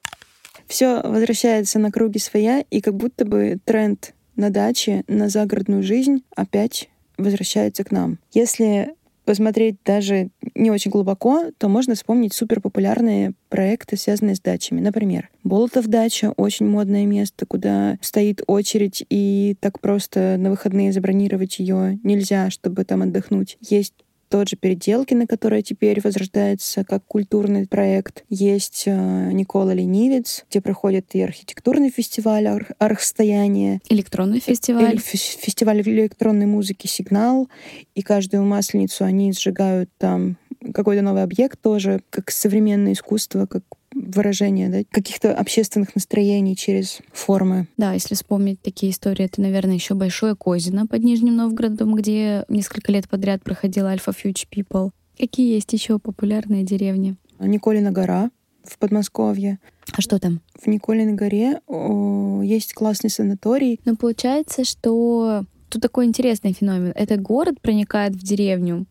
Все 0.67 1.01
возвращается 1.03 1.79
на 1.79 1.91
круги 1.91 2.19
своя, 2.19 2.65
и 2.71 2.81
как 2.81 2.95
будто 2.95 3.25
бы 3.25 3.59
тренд 3.65 4.15
на 4.37 4.51
даче, 4.51 5.05
на 5.09 5.29
загородную 5.29 5.83
жизнь 5.83 6.25
опять 6.35 6.89
возвращается 7.17 7.85
к 7.85 7.93
нам. 7.93 8.19
Если 8.33 8.95
посмотреть 9.25 9.77
даже 9.85 10.31
не 10.55 10.71
очень 10.71 10.91
глубоко, 10.91 11.51
то 11.57 11.69
можно 11.69 11.95
вспомнить 11.95 12.35
суперпопулярные 12.35 13.33
проекты, 13.49 13.97
связанные 13.97 14.35
с 14.35 14.41
дачами. 14.41 14.81
Например, 14.81 15.31
Болотов 15.45 15.87
дача— 15.87 16.33
очень 16.37 16.67
модное 16.67 17.07
место, 17.07 17.47
куда 17.47 17.97
стоит 18.03 18.43
очередь, 18.47 19.05
и 19.09 19.57
так 19.61 19.81
просто 19.81 20.37
на 20.39 20.51
выходные 20.51 20.93
забронировать 20.93 21.59
ее 21.59 21.99
нельзя, 22.03 22.51
чтобы 22.51 22.85
там 22.85 23.03
отдохнуть. 23.03 23.57
Есть 23.61 23.95
тот 24.35 24.49
же 24.49 24.57
Переделкино, 24.57 25.29
которая 25.29 25.63
теперь 25.63 26.01
возрождается 26.03 26.83
как 26.83 27.05
культурный 27.07 27.69
проект. 27.69 28.25
Есть 28.29 28.83
э, 28.87 29.31
Никола 29.31 29.75
Ленивец, 29.75 30.45
где 30.51 30.61
проходит 30.61 31.07
и 31.13 31.23
архитектурный 31.23 31.89
фестиваль 31.89 32.49
Ар- 32.49 32.75
Архстояние. 32.81 33.81
Электронный 33.89 34.41
фестиваль. 34.41 34.99
фестиваль 34.99 35.83
электронной 35.83 36.47
музыки 36.47 36.89
«Сигнал». 36.89 37.49
И 37.95 38.03
каждую 38.03 38.43
масленицу 38.43 39.05
они 39.05 39.33
сжигают 39.33 39.89
там 39.99 40.37
какой-то 40.73 41.03
новый 41.03 41.23
объект 41.23 41.61
тоже, 41.61 42.01
как 42.11 42.33
современное 42.33 42.95
искусство, 42.95 43.47
как 43.47 43.63
выражение 44.05 44.69
да, 44.69 44.83
каких-то 44.91 45.35
общественных 45.35 45.95
настроений 45.95 46.57
через 46.57 47.01
формы. 47.13 47.67
Да, 47.77 47.93
если 47.93 48.15
вспомнить 48.15 48.61
такие 48.63 48.93
истории, 48.93 49.25
это, 49.25 49.41
наверное, 49.41 49.75
еще 49.75 49.95
Большое 49.95 50.35
Козино 50.35 50.87
под 50.87 51.03
Нижним 51.03 51.37
Новгородом, 51.37 51.95
где 51.95 52.45
несколько 52.49 52.93
лет 52.93 53.09
подряд 53.09 53.43
проходила 53.43 53.91
Альфа 53.91 54.11
Future 54.13 54.47
People. 54.55 54.91
Какие 55.19 55.55
есть 55.55 55.73
еще 55.73 55.99
популярные 55.99 56.65
деревни? 56.65 57.17
Николина 57.39 57.91
гора 57.91 58.31
в 58.65 58.79
Подмосковье. 58.79 59.59
А 59.93 60.01
что 60.01 60.19
там? 60.19 60.41
В 60.61 60.67
Николиной 60.67 61.13
горе 61.15 61.61
о, 61.67 62.43
есть 62.43 62.75
классный 62.75 63.11
санаторий. 63.11 63.81
Но 63.85 63.97
получается, 63.97 64.65
что 64.65 65.45
тут 65.69 65.83
такой 65.83 66.07
интересный 66.07 66.53
феномен. 66.53 66.93
Это 66.95 67.17
город 67.17 67.61
проникает 67.61 68.15
в 68.15 68.23
деревню 68.23 68.87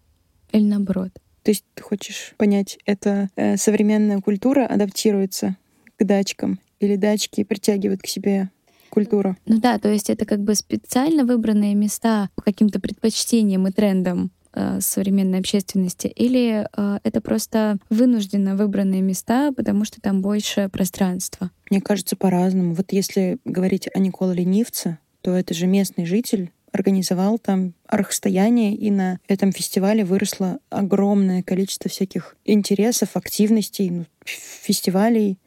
или 0.51 0.63
наоборот? 0.63 1.11
То 1.43 1.51
есть 1.51 1.65
ты 1.75 1.83
хочешь 1.83 2.33
понять, 2.37 2.79
это 2.85 3.29
э, 3.35 3.57
современная 3.57 4.21
культура 4.21 4.65
адаптируется 4.65 5.57
к 5.97 6.03
дачкам 6.05 6.59
или 6.79 6.95
дачки 6.95 7.43
притягивают 7.43 8.01
к 8.01 8.07
себе 8.07 8.49
культуру? 8.89 9.35
Ну 9.45 9.59
да, 9.59 9.79
то 9.79 9.89
есть 9.89 10.09
это 10.09 10.25
как 10.25 10.39
бы 10.39 10.55
специально 10.55 11.25
выбранные 11.25 11.73
места 11.75 12.29
по 12.35 12.41
каким-то 12.41 12.79
предпочтениям 12.79 13.67
и 13.67 13.71
трендам 13.71 14.31
э, 14.53 14.79
современной 14.81 15.39
общественности, 15.39 16.07
или 16.07 16.67
э, 16.77 16.99
это 17.03 17.19
просто 17.19 17.77
вынужденно 17.89 18.55
выбранные 18.55 19.01
места, 19.01 19.51
потому 19.51 19.83
что 19.83 19.99
там 19.99 20.21
больше 20.21 20.69
пространства? 20.69 21.49
Мне 21.71 21.81
кажется, 21.81 22.15
по-разному. 22.15 22.75
Вот 22.75 22.91
если 22.91 23.39
говорить 23.45 23.89
о 23.93 23.99
Николе 23.99 24.35
Ленивце, 24.35 24.99
то 25.21 25.31
это 25.31 25.53
же 25.53 25.65
местный 25.65 26.05
житель, 26.05 26.51
организовал 26.73 27.39
там 27.39 27.73
архстояние, 27.87 28.75
и 28.75 28.91
на 28.91 29.19
этом 29.27 29.51
фестивале 29.51 30.03
выросло 30.03 30.59
огромное 30.69 31.43
количество 31.43 31.89
всяких 31.89 32.35
интересов, 32.43 33.09
активностей, 33.13 33.89
ну, 33.89 34.05
фестивалей 34.25 35.37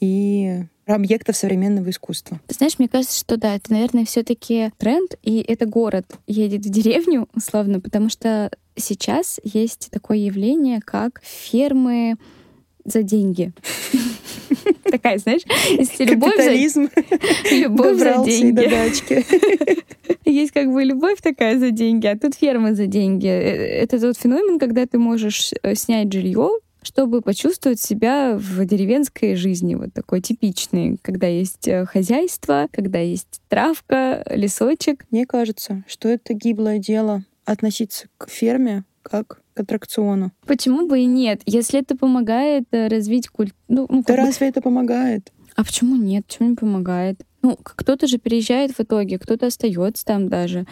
и 0.00 0.64
объектов 0.86 1.36
современного 1.36 1.90
искусства. 1.90 2.40
Знаешь, 2.48 2.78
мне 2.78 2.88
кажется, 2.88 3.18
что 3.18 3.36
да, 3.36 3.54
это, 3.54 3.72
наверное, 3.72 4.04
все 4.04 4.22
таки 4.22 4.70
тренд, 4.78 5.14
и 5.22 5.40
это 5.40 5.66
город 5.66 6.18
едет 6.26 6.64
в 6.64 6.70
деревню, 6.70 7.28
условно, 7.34 7.80
потому 7.80 8.08
что 8.08 8.50
сейчас 8.76 9.40
есть 9.44 9.90
такое 9.90 10.18
явление, 10.18 10.80
как 10.80 11.20
фермы 11.22 12.16
за 12.84 13.02
деньги. 13.02 13.52
Такая, 14.84 15.18
знаешь, 15.18 15.42
если 15.70 16.04
любовь 16.04 16.36
за... 16.36 16.80
любовь 17.54 17.98
за 17.98 18.24
деньги. 18.24 19.84
Есть 20.24 20.52
как 20.52 20.72
бы 20.72 20.84
любовь 20.84 21.20
такая 21.20 21.58
за 21.58 21.70
деньги, 21.70 22.06
а 22.06 22.18
тут 22.18 22.34
ферма 22.34 22.74
за 22.74 22.86
деньги. 22.86 23.28
Э, 23.28 23.82
это 23.82 24.00
тот 24.00 24.16
феномен, 24.16 24.58
когда 24.58 24.86
ты 24.86 24.98
можешь 24.98 25.52
э, 25.62 25.74
снять 25.74 26.12
жилье, 26.12 26.50
чтобы 26.82 27.22
почувствовать 27.22 27.80
себя 27.80 28.36
в 28.38 28.64
деревенской 28.64 29.34
жизни, 29.34 29.74
вот 29.74 29.92
такой 29.92 30.20
типичной, 30.20 30.98
когда 31.02 31.26
есть 31.26 31.66
э, 31.68 31.84
хозяйство, 31.86 32.68
когда 32.72 32.98
есть 32.98 33.40
травка, 33.48 34.24
лесочек. 34.30 35.04
Мне 35.10 35.26
кажется, 35.26 35.84
что 35.88 36.08
это 36.08 36.34
гиблое 36.34 36.78
дело 36.78 37.24
относиться 37.44 38.06
к 38.18 38.28
ферме 38.28 38.84
как 39.02 39.40
к 39.54 39.60
аттракциону. 39.60 40.32
Почему 40.46 40.86
бы 40.86 41.00
и 41.00 41.06
нет? 41.06 41.40
Если 41.46 41.80
это 41.80 41.96
помогает 41.96 42.64
развить 42.72 43.28
культуру... 43.28 43.56
Ну, 43.68 43.86
ну, 43.88 44.04
да 44.06 44.14
бы... 44.14 44.20
разве 44.20 44.48
это 44.48 44.60
помогает? 44.60 45.32
А 45.56 45.64
почему 45.64 45.96
нет? 45.96 46.26
Почему 46.26 46.50
не 46.50 46.56
помогает? 46.56 47.20
Ну, 47.42 47.58
кто-то 47.62 48.06
же 48.06 48.16
переезжает 48.16 48.72
в 48.72 48.80
итоге, 48.80 49.18
кто-то 49.18 49.46
остается 49.46 50.02
там 50.06 50.30
даже. 50.30 50.64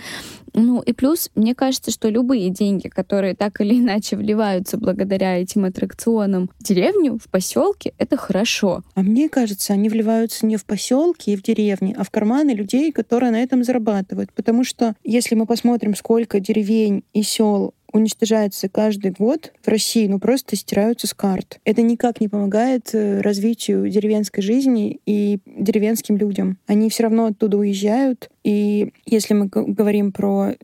Ну, 0.55 0.81
и 0.81 0.95
плюс, 0.95 1.31
мне 1.35 1.55
кажется, 1.55 1.91
что 1.91 2.09
любые 2.09 2.49
деньги, 2.49 2.89
которые 2.89 3.35
так 3.35 3.61
или 3.61 3.79
иначе 3.79 4.17
вливаются 4.17 4.79
благодаря 4.79 5.39
этим 5.39 5.67
аттракционам 5.67 6.49
в 6.59 6.65
деревню, 6.65 7.19
в 7.19 7.29
поселке, 7.29 7.93
это 7.99 8.17
хорошо. 8.17 8.83
А 8.95 9.03
мне 9.03 9.29
кажется, 9.29 9.75
они 9.75 9.91
вливаются 9.91 10.47
не 10.47 10.57
в 10.57 10.65
поселки 10.65 11.33
и 11.33 11.37
в 11.37 11.43
деревни, 11.43 11.95
а 11.97 12.05
в 12.05 12.11
карманы 12.11 12.53
людей, 12.53 12.91
которые 12.91 13.33
на 13.33 13.43
этом 13.43 13.65
зарабатывают. 13.65 14.33
Потому 14.33 14.65
что 14.65 14.95
если 15.05 15.35
мы 15.35 15.45
посмотрим, 15.45 15.95
сколько 15.95 16.41
деревень 16.41 17.05
и 17.13 17.23
сел 17.23 17.75
уничтожается 17.93 18.69
каждый 18.69 19.13
год 19.13 19.53
в 19.63 19.69
России, 19.69 20.07
ну 20.07 20.19
просто 20.19 20.57
стираются 20.57 21.07
с 21.07 21.15
карт. 21.15 21.61
Это 21.65 21.83
никак 21.83 22.21
не 22.21 22.29
помогает 22.29 22.91
э, 22.95 23.21
развитию 23.21 23.89
деревенской 23.89 24.43
жизни 24.43 25.01
и 25.07 25.39
деревенским 25.47 26.17
людям. 26.17 26.59
Они 26.67 26.91
все 26.91 27.05
равно 27.05 27.27
оттуда 27.27 27.59
уезжают. 27.59 28.31
И 28.45 28.93
если 29.07 29.35
мы 29.35 29.47
говорим 29.47 30.13
про 30.13 30.55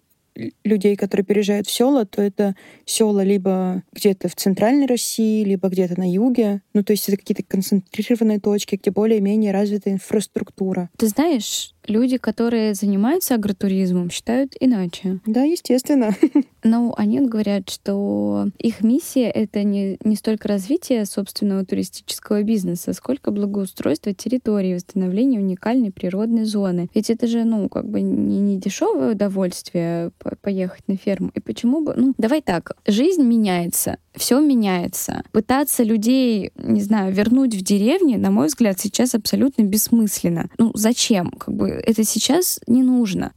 людей, 0.65 0.97
которые 0.97 1.25
переезжают 1.25 1.67
в 1.67 1.71
села, 1.71 2.07
то 2.07 2.23
это 2.23 2.55
села 2.85 3.23
либо 3.23 3.83
где-то 3.93 4.29
в 4.29 4.37
центральной 4.37 4.87
России, 4.87 5.45
либо 5.45 5.69
где-то 5.69 5.99
на 5.99 6.11
юге. 6.11 6.63
Ну, 6.75 6.83
то 6.83 6.93
есть 6.93 7.09
это 7.09 7.19
какие-то 7.19 7.43
концентрированные 7.43 8.41
точки, 8.41 8.77
где 8.77 8.91
более-менее 8.91 9.53
развита 9.53 9.91
инфраструктура. 9.91 10.91
Ты 10.97 11.09
знаешь, 11.09 11.75
люди, 11.89 12.17
которые 12.17 12.75
занимаются 12.75 13.35
агротуризмом, 13.35 14.11
считают 14.11 14.55
иначе. 14.61 15.21
Да, 15.27 15.43
естественно. 15.43 16.15
Ну, 16.65 16.93
они 16.97 17.21
говорят, 17.21 17.71
что 17.71 18.49
их 18.59 18.83
миссия— 18.83 19.31
это 19.35 19.63
не, 19.63 19.97
не 20.03 20.17
столько 20.17 20.49
развитие 20.49 21.05
собственного 21.07 21.65
туристического 21.65 22.43
бизнеса, 22.43 22.93
сколько 22.95 23.31
благоустройство 23.31 24.13
территории, 24.13 24.75
восстановление 24.75 25.41
уникальной 25.41 25.93
природной 25.93 26.45
зоны. 26.45 26.91
Ведь 26.95 27.11
это 27.11 27.29
же, 27.29 27.45
ну, 27.45 27.69
как 27.69 27.89
бы 27.89 28.01
не, 28.01 28.41
не 28.41 28.59
дешевое 28.59 29.13
удовольствие 29.13 30.11
поехать 30.43 30.83
на 30.89 30.97
ферму. 30.97 31.31
И 31.35 31.41
почему 31.41 31.81
бы... 31.81 31.95
Ну, 31.97 32.15
давай 32.19 32.43
так, 32.43 32.73
жизнь 32.87 33.23
меняется, 33.23 33.99
все 34.15 34.41
меняется. 34.41 35.23
Пытаться 35.31 35.85
людей, 35.85 36.51
не 36.57 36.81
знаю, 36.81 37.13
вернуть 37.13 37.55
в 37.55 37.63
деревни, 37.63 38.17
на 38.17 38.33
мой 38.33 38.49
взгляд, 38.49 38.81
сейчас 38.81 39.15
абсолютно 39.15 39.63
бессмысленно. 39.63 40.51
Ну, 40.59 40.73
зачем? 40.75 41.31
Как 41.31 41.55
бы 41.55 41.78
это 41.85 42.05
сейчас 42.05 42.61
не 42.67 42.83
нужно. 42.83 43.33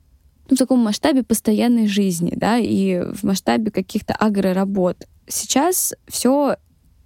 Ну, 0.50 0.56
в 0.56 0.60
таком 0.60 0.80
масштабе 0.80 1.24
постоянной 1.24 1.88
жизни, 1.88 2.34
да, 2.36 2.58
и 2.58 3.02
в 3.14 3.24
масштабе 3.24 3.72
каких-то 3.72 4.14
агроработ. 4.14 5.08
Сейчас 5.28 5.94
все 6.08 6.58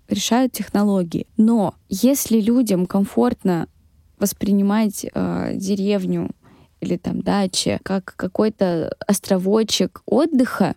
решают 0.08 0.52
технологии. 0.52 1.28
Но 1.38 1.76
если 1.90 2.40
людям 2.40 2.86
комфортно 2.86 3.68
воспринимать 4.18 5.06
э, 5.14 5.54
деревню 5.56 6.32
или 6.80 6.98
там 6.98 7.22
дачи 7.22 7.80
как 7.84 8.14
какой-то 8.16 8.96
островочек 9.06 10.02
отдыха, 10.06 10.76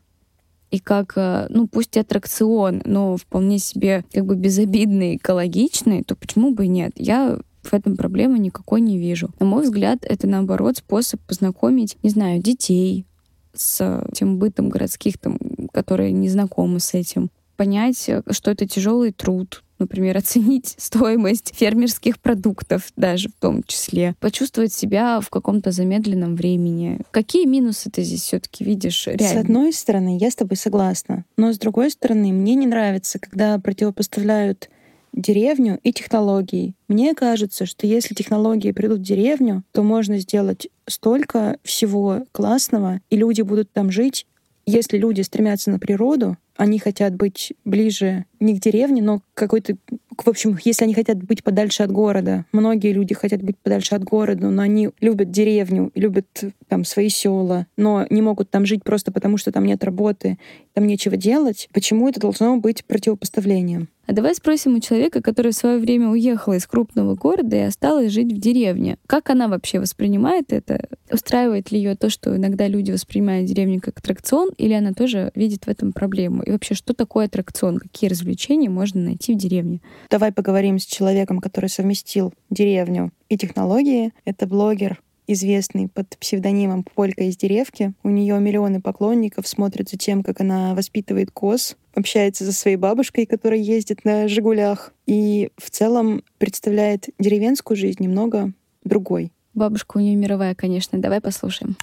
и 0.70 0.78
как, 0.78 1.14
э, 1.16 1.46
ну, 1.48 1.66
пусть 1.66 1.96
и 1.96 2.00
аттракцион, 2.00 2.82
но 2.84 3.16
вполне 3.16 3.58
себе 3.58 4.04
как 4.12 4.26
бы 4.26 4.36
безобидный, 4.36 5.16
экологичный, 5.16 6.02
то 6.02 6.14
почему 6.14 6.52
бы 6.52 6.66
и 6.66 6.68
нет? 6.68 6.92
Я 6.96 7.38
в 7.62 7.72
этом 7.72 7.96
проблемы 7.96 8.38
никакой 8.38 8.80
не 8.80 8.98
вижу. 8.98 9.30
На 9.38 9.46
мой 9.46 9.64
взгляд, 9.64 9.98
это 10.02 10.26
наоборот 10.26 10.78
способ 10.78 11.20
познакомить, 11.22 11.96
не 12.02 12.10
знаю, 12.10 12.40
детей 12.40 13.06
с 13.54 14.04
тем 14.14 14.38
бытом 14.38 14.68
городских, 14.68 15.18
там, 15.18 15.38
которые 15.72 16.12
не 16.12 16.28
знакомы 16.28 16.80
с 16.80 16.94
этим. 16.94 17.30
Понять, 17.56 18.08
что 18.30 18.50
это 18.50 18.66
тяжелый 18.66 19.12
труд, 19.12 19.64
например, 19.78 20.16
оценить 20.18 20.74
стоимость 20.78 21.52
фермерских 21.54 22.20
продуктов 22.20 22.92
даже 22.96 23.28
в 23.28 23.32
том 23.32 23.62
числе, 23.64 24.14
почувствовать 24.20 24.72
себя 24.72 25.20
в 25.20 25.28
каком-то 25.30 25.70
замедленном 25.70 26.36
времени. 26.36 27.00
Какие 27.10 27.46
минусы 27.46 27.90
ты 27.90 28.02
здесь 28.02 28.22
все-таки 28.22 28.64
видишь 28.64 29.06
реально? 29.06 29.26
С 29.28 29.36
одной 29.36 29.72
стороны, 29.72 30.18
я 30.18 30.30
с 30.30 30.36
тобой 30.36 30.56
согласна, 30.56 31.24
но 31.36 31.52
с 31.52 31.58
другой 31.58 31.90
стороны, 31.90 32.32
мне 32.32 32.54
не 32.54 32.66
нравится, 32.66 33.18
когда 33.18 33.58
противопоставляют 33.58 34.70
деревню 35.18 35.78
и 35.82 35.92
технологии. 35.92 36.74
Мне 36.86 37.14
кажется, 37.14 37.66
что 37.66 37.86
если 37.86 38.14
технологии 38.14 38.72
придут 38.72 39.00
в 39.00 39.02
деревню, 39.02 39.64
то 39.72 39.82
можно 39.82 40.18
сделать 40.18 40.68
столько 40.86 41.58
всего 41.64 42.24
классного, 42.32 43.00
и 43.10 43.16
люди 43.16 43.42
будут 43.42 43.70
там 43.72 43.90
жить. 43.90 44.26
Если 44.64 44.98
люди 44.98 45.22
стремятся 45.22 45.70
на 45.70 45.78
природу, 45.78 46.36
они 46.56 46.78
хотят 46.78 47.14
быть 47.14 47.52
ближе 47.64 48.26
не 48.40 48.56
к 48.56 48.60
деревне, 48.60 49.00
но 49.02 49.22
какой-то... 49.34 49.76
В 50.22 50.28
общем, 50.28 50.58
если 50.64 50.84
они 50.84 50.94
хотят 50.94 51.22
быть 51.22 51.44
подальше 51.44 51.84
от 51.84 51.92
города, 51.92 52.44
многие 52.52 52.92
люди 52.92 53.14
хотят 53.14 53.42
быть 53.42 53.56
подальше 53.56 53.94
от 53.94 54.02
города, 54.02 54.50
но 54.50 54.62
они 54.62 54.90
любят 55.00 55.30
деревню, 55.30 55.92
любят 55.94 56.26
там 56.66 56.84
свои 56.84 57.08
села, 57.08 57.66
но 57.76 58.06
не 58.10 58.20
могут 58.20 58.50
там 58.50 58.66
жить 58.66 58.82
просто 58.82 59.12
потому, 59.12 59.36
что 59.36 59.52
там 59.52 59.64
нет 59.64 59.84
работы, 59.84 60.38
там 60.74 60.86
нечего 60.86 61.16
делать. 61.16 61.68
Почему 61.72 62.08
это 62.08 62.20
должно 62.20 62.56
быть 62.58 62.84
противопоставлением? 62.84 63.88
А 64.08 64.14
давай 64.14 64.34
спросим 64.34 64.74
у 64.74 64.80
человека, 64.80 65.20
который 65.20 65.52
в 65.52 65.54
свое 65.54 65.78
время 65.78 66.08
уехал 66.08 66.54
из 66.54 66.66
крупного 66.66 67.14
города 67.14 67.56
и 67.56 67.60
осталась 67.60 68.10
жить 68.10 68.32
в 68.32 68.40
деревне. 68.40 68.96
Как 69.06 69.28
она 69.28 69.48
вообще 69.48 69.80
воспринимает 69.80 70.50
это? 70.50 70.88
Устраивает 71.12 71.70
ли 71.70 71.78
ее 71.78 71.94
то, 71.94 72.08
что 72.08 72.34
иногда 72.34 72.68
люди 72.68 72.90
воспринимают 72.90 73.46
деревню 73.46 73.82
как 73.82 73.98
аттракцион, 73.98 74.48
или 74.56 74.72
она 74.72 74.94
тоже 74.94 75.30
видит 75.34 75.66
в 75.66 75.68
этом 75.68 75.92
проблему? 75.92 76.42
И 76.42 76.50
вообще, 76.50 76.72
что 76.72 76.94
такое 76.94 77.26
аттракцион? 77.26 77.76
Какие 77.76 78.08
развлечения 78.08 78.70
можно 78.70 79.02
найти 79.02 79.34
в 79.34 79.36
деревне? 79.36 79.82
Давай 80.08 80.32
поговорим 80.32 80.78
с 80.78 80.86
человеком, 80.86 81.38
который 81.38 81.68
совместил 81.68 82.32
деревню 82.48 83.12
и 83.28 83.36
технологии. 83.36 84.14
Это 84.24 84.46
блогер 84.46 85.02
известный 85.28 85.88
под 85.88 86.16
псевдонимом 86.18 86.82
Полька 86.82 87.24
из 87.24 87.36
деревки. 87.36 87.92
У 88.02 88.08
нее 88.08 88.40
миллионы 88.40 88.80
поклонников, 88.80 89.46
смотрят 89.46 89.90
за 89.90 89.98
тем, 89.98 90.24
как 90.24 90.40
она 90.40 90.74
воспитывает 90.74 91.30
коз, 91.30 91.76
общается 91.98 92.44
со 92.44 92.52
своей 92.52 92.76
бабушкой, 92.76 93.26
которая 93.26 93.58
ездит 93.58 94.04
на 94.04 94.28
«Жигулях», 94.28 94.92
и 95.06 95.50
в 95.56 95.70
целом 95.70 96.22
представляет 96.38 97.06
деревенскую 97.18 97.76
жизнь 97.76 98.02
немного 98.02 98.52
другой. 98.84 99.32
Бабушка 99.54 99.98
у 99.98 100.00
нее 100.00 100.16
мировая, 100.16 100.54
конечно. 100.54 100.98
Давай 100.98 101.20
послушаем. 101.20 101.76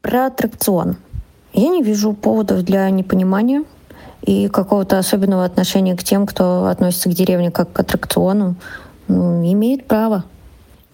Про 0.00 0.26
аттракцион. 0.26 0.96
Я 1.52 1.68
не 1.68 1.82
вижу 1.82 2.14
поводов 2.14 2.62
для 2.64 2.88
непонимания 2.90 3.64
и 4.22 4.48
какого-то 4.48 4.98
особенного 4.98 5.44
отношения 5.44 5.96
к 5.96 6.02
тем, 6.02 6.26
кто 6.26 6.66
относится 6.66 7.10
к 7.10 7.14
деревне 7.14 7.50
как 7.50 7.72
к 7.72 7.80
аттракциону, 7.80 8.56
ну, 9.08 9.44
имеет 9.52 9.86
право. 9.86 10.24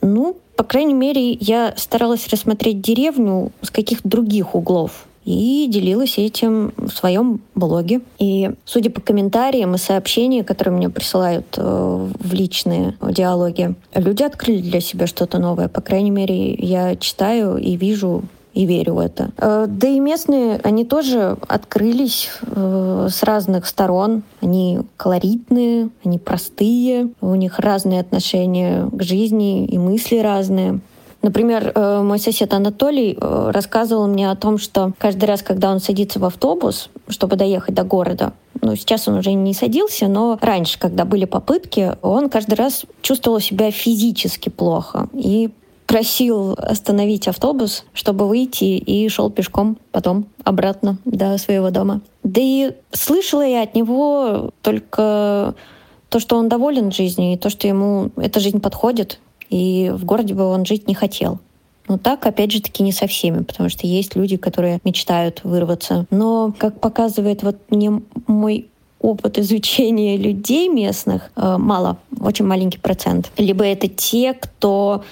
Ну, 0.00 0.36
по 0.56 0.64
крайней 0.64 0.94
мере, 0.94 1.32
я 1.32 1.74
старалась 1.76 2.26
рассмотреть 2.28 2.80
деревню 2.80 3.52
с 3.62 3.70
каких-то 3.70 4.08
других 4.08 4.54
углов. 4.54 5.06
И 5.24 5.66
делилась 5.68 6.18
этим 6.18 6.72
в 6.76 6.90
своем 6.90 7.40
блоге. 7.54 8.00
И 8.18 8.50
судя 8.64 8.90
по 8.90 9.00
комментариям 9.00 9.74
и 9.74 9.78
сообщениям, 9.78 10.44
которые 10.44 10.74
мне 10.74 10.90
присылают 10.90 11.46
э, 11.56 12.08
в 12.18 12.32
личные 12.32 12.96
диалоги, 13.02 13.74
люди 13.94 14.22
открыли 14.22 14.62
для 14.62 14.80
себя 14.80 15.06
что-то 15.06 15.38
новое. 15.38 15.68
По 15.68 15.80
крайней 15.80 16.10
мере, 16.10 16.54
я 16.54 16.96
читаю 16.96 17.56
и 17.56 17.76
вижу 17.76 18.24
и 18.54 18.66
верю 18.66 18.94
в 18.94 18.98
это. 18.98 19.30
Э, 19.36 19.66
да 19.68 19.86
и 19.86 20.00
местные, 20.00 20.60
они 20.64 20.84
тоже 20.84 21.36
открылись 21.46 22.30
э, 22.42 23.08
с 23.08 23.22
разных 23.22 23.66
сторон. 23.66 24.22
Они 24.40 24.80
колоритные, 24.96 25.90
они 26.04 26.18
простые, 26.18 27.10
у 27.20 27.34
них 27.36 27.60
разные 27.60 28.00
отношения 28.00 28.88
к 28.90 29.02
жизни 29.02 29.64
и 29.64 29.78
мысли 29.78 30.18
разные. 30.18 30.80
Например, 31.22 31.72
э, 31.74 32.02
мой 32.02 32.18
сосед 32.18 32.54
Анатолий 32.54 33.16
э, 33.20 33.50
рассказывал 33.52 34.06
мне 34.06 34.30
о 34.30 34.36
том, 34.36 34.58
что 34.58 34.92
каждый 34.98 35.24
раз, 35.24 35.42
когда 35.42 35.70
он 35.70 35.80
садится 35.80 36.20
в 36.20 36.24
автобус, 36.24 36.90
чтобы 37.08 37.36
доехать 37.36 37.74
до 37.74 37.82
города, 37.82 38.32
ну, 38.60 38.76
сейчас 38.76 39.08
он 39.08 39.16
уже 39.16 39.32
не 39.32 39.54
садился, 39.54 40.06
но 40.06 40.38
раньше, 40.40 40.78
когда 40.78 41.04
были 41.04 41.24
попытки, 41.24 41.92
он 42.02 42.28
каждый 42.28 42.54
раз 42.54 42.84
чувствовал 43.02 43.40
себя 43.40 43.70
физически 43.70 44.48
плохо 44.48 45.08
и 45.12 45.50
просил 45.86 46.52
остановить 46.52 47.28
автобус, 47.28 47.84
чтобы 47.94 48.28
выйти, 48.28 48.64
и 48.64 49.08
шел 49.08 49.30
пешком 49.30 49.78
потом 49.90 50.26
обратно 50.44 50.98
до 51.04 51.38
своего 51.38 51.70
дома. 51.70 52.02
Да 52.22 52.40
и 52.42 52.72
слышала 52.92 53.40
я 53.46 53.62
от 53.62 53.74
него 53.74 54.50
только 54.60 55.54
то, 56.10 56.20
что 56.20 56.36
он 56.36 56.48
доволен 56.48 56.92
жизнью, 56.92 57.32
и 57.32 57.36
то, 57.38 57.48
что 57.48 57.66
ему 57.66 58.10
эта 58.16 58.38
жизнь 58.38 58.60
подходит, 58.60 59.18
и 59.48 59.90
в 59.94 60.04
городе 60.04 60.34
бы 60.34 60.44
он 60.44 60.64
жить 60.64 60.88
не 60.88 60.94
хотел. 60.94 61.38
Но 61.88 61.96
так, 61.96 62.26
опять 62.26 62.52
же 62.52 62.60
таки, 62.60 62.82
не 62.82 62.92
со 62.92 63.06
всеми, 63.06 63.42
потому 63.42 63.68
что 63.70 63.86
есть 63.86 64.14
люди, 64.14 64.36
которые 64.36 64.78
мечтают 64.84 65.40
вырваться. 65.42 66.06
Но, 66.10 66.52
как 66.58 66.80
показывает 66.80 67.42
вот 67.42 67.56
мне 67.70 68.02
мой 68.26 68.68
опыт 69.00 69.38
изучения 69.38 70.16
людей 70.16 70.68
местных, 70.68 71.30
э, 71.36 71.56
мало, 71.56 71.98
очень 72.20 72.44
маленький 72.44 72.78
процент. 72.78 73.30
Либо 73.38 73.64
это 73.64 73.88
те, 73.88 74.34
кто 74.34 75.02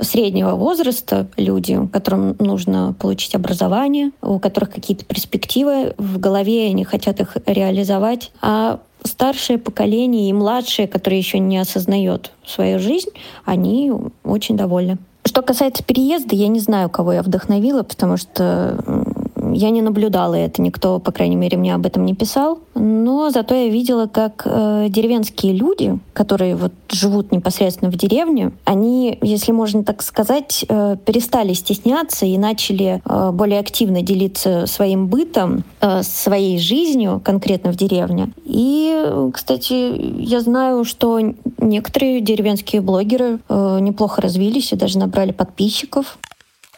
среднего 0.00 0.56
возраста 0.56 1.28
люди, 1.36 1.78
которым 1.92 2.34
нужно 2.38 2.94
получить 2.98 3.34
образование, 3.34 4.10
у 4.22 4.38
которых 4.38 4.70
какие-то 4.70 5.04
перспективы 5.04 5.94
в 5.98 6.18
голове, 6.18 6.66
они 6.66 6.84
хотят 6.84 7.20
их 7.20 7.36
реализовать. 7.46 8.32
А 8.42 8.80
старшее 9.04 9.58
поколение 9.58 10.28
и 10.28 10.32
младшее, 10.32 10.88
которое 10.88 11.18
еще 11.18 11.38
не 11.38 11.58
осознает 11.58 12.32
свою 12.44 12.78
жизнь, 12.78 13.10
они 13.44 13.92
очень 14.24 14.56
довольны. 14.56 14.98
Что 15.26 15.40
касается 15.42 15.82
переезда, 15.82 16.34
я 16.36 16.48
не 16.48 16.60
знаю, 16.60 16.90
кого 16.90 17.12
я 17.14 17.22
вдохновила, 17.22 17.82
потому 17.82 18.16
что 18.16 19.03
я 19.52 19.70
не 19.70 19.82
наблюдала 19.82 20.34
это, 20.34 20.62
никто, 20.62 20.98
по 20.98 21.12
крайней 21.12 21.36
мере, 21.36 21.56
мне 21.56 21.74
об 21.74 21.86
этом 21.86 22.04
не 22.04 22.14
писал. 22.14 22.58
Но 22.74 23.30
зато 23.30 23.54
я 23.54 23.68
видела, 23.68 24.06
как 24.06 24.42
э, 24.44 24.86
деревенские 24.88 25.52
люди, 25.52 25.98
которые 26.12 26.56
вот 26.56 26.72
живут 26.90 27.32
непосредственно 27.32 27.90
в 27.90 27.96
деревне, 27.96 28.52
они, 28.64 29.18
если 29.22 29.52
можно 29.52 29.84
так 29.84 30.02
сказать, 30.02 30.64
э, 30.68 30.96
перестали 31.04 31.52
стесняться 31.52 32.26
и 32.26 32.38
начали 32.38 33.02
э, 33.04 33.30
более 33.32 33.60
активно 33.60 34.02
делиться 34.02 34.66
своим 34.66 35.06
бытом, 35.08 35.64
э, 35.80 36.02
своей 36.02 36.58
жизнью 36.58 37.20
конкретно 37.24 37.72
в 37.72 37.76
деревне. 37.76 38.30
И, 38.44 39.04
кстати, 39.32 40.22
я 40.22 40.40
знаю, 40.40 40.84
что 40.84 41.20
некоторые 41.58 42.20
деревенские 42.20 42.80
блогеры 42.80 43.40
э, 43.48 43.78
неплохо 43.80 44.22
развились 44.22 44.72
и 44.72 44.76
даже 44.76 44.98
набрали 44.98 45.32
подписчиков. 45.32 46.18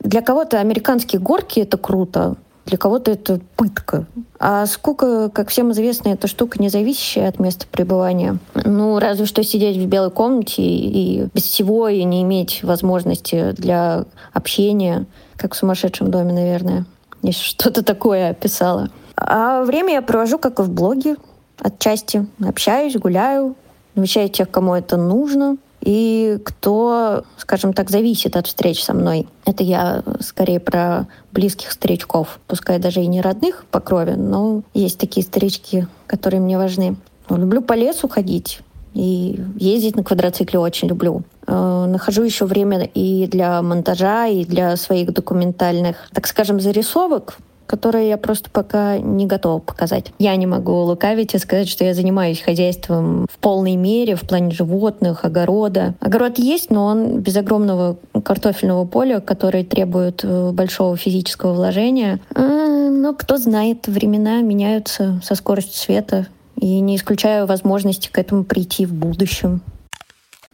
Для 0.00 0.20
кого-то 0.20 0.60
американские 0.60 1.20
горки— 1.20 1.60
это 1.60 1.78
круто, 1.78 2.36
для 2.66 2.76
кого-то 2.76 3.12
это 3.12 3.40
пытка. 3.56 4.06
А 4.38 4.66
скука, 4.66 5.30
как 5.30 5.48
всем 5.48 5.72
известно, 5.72 6.08
это 6.08 6.26
штука, 6.26 6.60
не 6.60 6.68
зависящая 6.68 7.28
от 7.28 7.38
места 7.38 7.66
пребывания. 7.70 8.38
Ну, 8.54 8.98
разве 8.98 9.24
что 9.24 9.42
сидеть 9.42 9.76
в 9.76 9.86
белой 9.86 10.10
комнате 10.10 10.62
и 10.62 11.28
без 11.32 11.44
всего, 11.44 11.88
и 11.88 12.02
не 12.04 12.22
иметь 12.22 12.62
возможности 12.62 13.52
для 13.52 14.04
общения, 14.32 15.06
как 15.36 15.54
в 15.54 15.56
сумасшедшем 15.56 16.10
доме, 16.10 16.32
наверное. 16.32 16.84
Я 17.22 17.32
что-то 17.32 17.82
такое 17.82 18.30
описала. 18.30 18.90
А 19.16 19.62
время 19.62 19.94
я 19.94 20.02
провожу, 20.02 20.38
как 20.38 20.58
и 20.58 20.62
в 20.62 20.70
блоге, 20.70 21.16
отчасти. 21.58 22.26
Общаюсь, 22.44 22.96
гуляю, 22.96 23.54
навещаю 23.94 24.28
тех, 24.28 24.50
кому 24.50 24.74
это 24.74 24.96
нужно 24.96 25.56
и 25.86 26.38
кто, 26.44 27.22
скажем 27.38 27.72
так, 27.72 27.90
зависит 27.90 28.36
от 28.36 28.48
встреч 28.48 28.82
со 28.82 28.92
мной. 28.92 29.28
Это 29.44 29.62
я 29.62 30.02
скорее 30.18 30.58
про 30.58 31.06
близких 31.30 31.70
старичков, 31.70 32.40
пускай 32.48 32.80
даже 32.80 33.02
и 33.02 33.06
не 33.06 33.20
родных 33.20 33.64
по 33.70 33.78
крови, 33.78 34.14
но 34.16 34.62
есть 34.74 34.98
такие 34.98 35.24
старички, 35.24 35.86
которые 36.08 36.40
мне 36.40 36.58
важны. 36.58 36.96
Люблю 37.30 37.62
по 37.62 37.74
лесу 37.74 38.08
ходить, 38.08 38.62
и 38.94 39.40
ездить 39.54 39.94
на 39.94 40.02
квадроцикле 40.02 40.58
очень 40.58 40.88
люблю. 40.88 41.22
Э, 41.46 41.86
нахожу 41.86 42.24
еще 42.24 42.46
время 42.46 42.82
и 42.82 43.28
для 43.28 43.62
монтажа, 43.62 44.26
и 44.26 44.44
для 44.44 44.76
своих 44.76 45.12
документальных, 45.12 46.08
так 46.12 46.26
скажем, 46.26 46.58
зарисовок 46.58 47.38
которые 47.66 48.08
я 48.08 48.16
просто 48.16 48.50
пока 48.50 48.98
не 48.98 49.26
готова 49.26 49.58
показать. 49.58 50.12
Я 50.18 50.36
не 50.36 50.46
могу 50.46 50.72
лукавить 50.82 51.34
и 51.34 51.38
сказать, 51.38 51.68
что 51.68 51.84
я 51.84 51.94
занимаюсь 51.94 52.40
хозяйством 52.40 53.26
в 53.30 53.38
полной 53.38 53.76
мере 53.76 54.16
в 54.16 54.22
плане 54.22 54.50
животных, 54.50 55.24
огорода. 55.24 55.94
Огород 56.00 56.38
есть, 56.38 56.70
но 56.70 56.86
он 56.86 57.20
без 57.20 57.36
огромного 57.36 57.98
картофельного 58.24 58.84
поля, 58.84 59.20
который 59.20 59.64
требует 59.64 60.24
э, 60.24 60.50
большого 60.52 60.96
физического 60.96 61.52
вложения. 61.52 62.20
А, 62.34 62.42
но 62.90 63.14
кто 63.14 63.36
знает, 63.36 63.88
времена 63.88 64.40
меняются 64.40 65.20
со 65.24 65.34
скоростью 65.34 65.74
света, 65.74 66.26
и 66.58 66.80
не 66.80 66.96
исключаю 66.96 67.46
возможности 67.46 68.08
к 68.10 68.18
этому 68.18 68.44
прийти 68.44 68.86
в 68.86 68.94
будущем. 68.94 69.60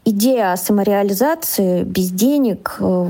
Идея 0.05 0.53
о 0.53 0.57
самореализации 0.57 1.85
без 1.85 2.11
денег 2.11 2.77
э, 2.81 3.09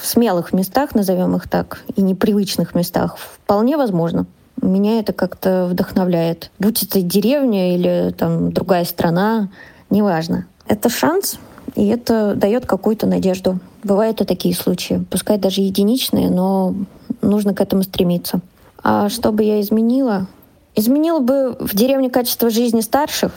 в 0.00 0.06
смелых 0.06 0.52
местах, 0.52 0.94
назовем 0.94 1.36
их 1.36 1.48
так, 1.48 1.82
и 1.96 2.02
непривычных 2.02 2.74
местах, 2.74 3.16
вполне 3.18 3.76
возможно. 3.76 4.26
Меня 4.60 4.98
это 4.98 5.12
как-то 5.12 5.66
вдохновляет. 5.70 6.50
Будь 6.58 6.82
это 6.82 7.00
деревня 7.00 7.74
или 7.74 8.12
там 8.16 8.52
другая 8.52 8.84
страна, 8.84 9.50
неважно. 9.90 10.46
Это 10.66 10.88
шанс, 10.88 11.38
и 11.74 11.86
это 11.86 12.34
дает 12.34 12.66
какую-то 12.66 13.06
надежду. 13.06 13.60
Бывают 13.84 14.20
и 14.20 14.24
такие 14.24 14.54
случаи, 14.54 15.04
пускай 15.10 15.38
даже 15.38 15.60
единичные, 15.60 16.28
но 16.28 16.74
нужно 17.22 17.54
к 17.54 17.60
этому 17.60 17.82
стремиться. 17.84 18.40
А 18.82 19.08
что 19.08 19.32
бы 19.32 19.44
я 19.44 19.60
изменила? 19.60 20.26
Изменила 20.74 21.20
бы 21.20 21.56
в 21.58 21.74
деревне 21.74 22.10
качество 22.10 22.50
жизни 22.50 22.80
старших, 22.80 23.32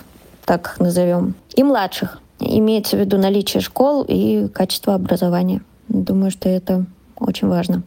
так 0.45 0.75
назовем, 0.79 1.35
и 1.55 1.63
младших. 1.63 2.19
Имеется 2.39 2.97
в 2.97 2.99
виду 2.99 3.17
наличие 3.17 3.61
школ 3.61 4.03
и 4.07 4.47
качество 4.47 4.95
образования. 4.95 5.61
Думаю, 5.91 6.31
что 6.31 6.47
это 6.47 6.85
очень 7.17 7.47
важно. 7.49 7.83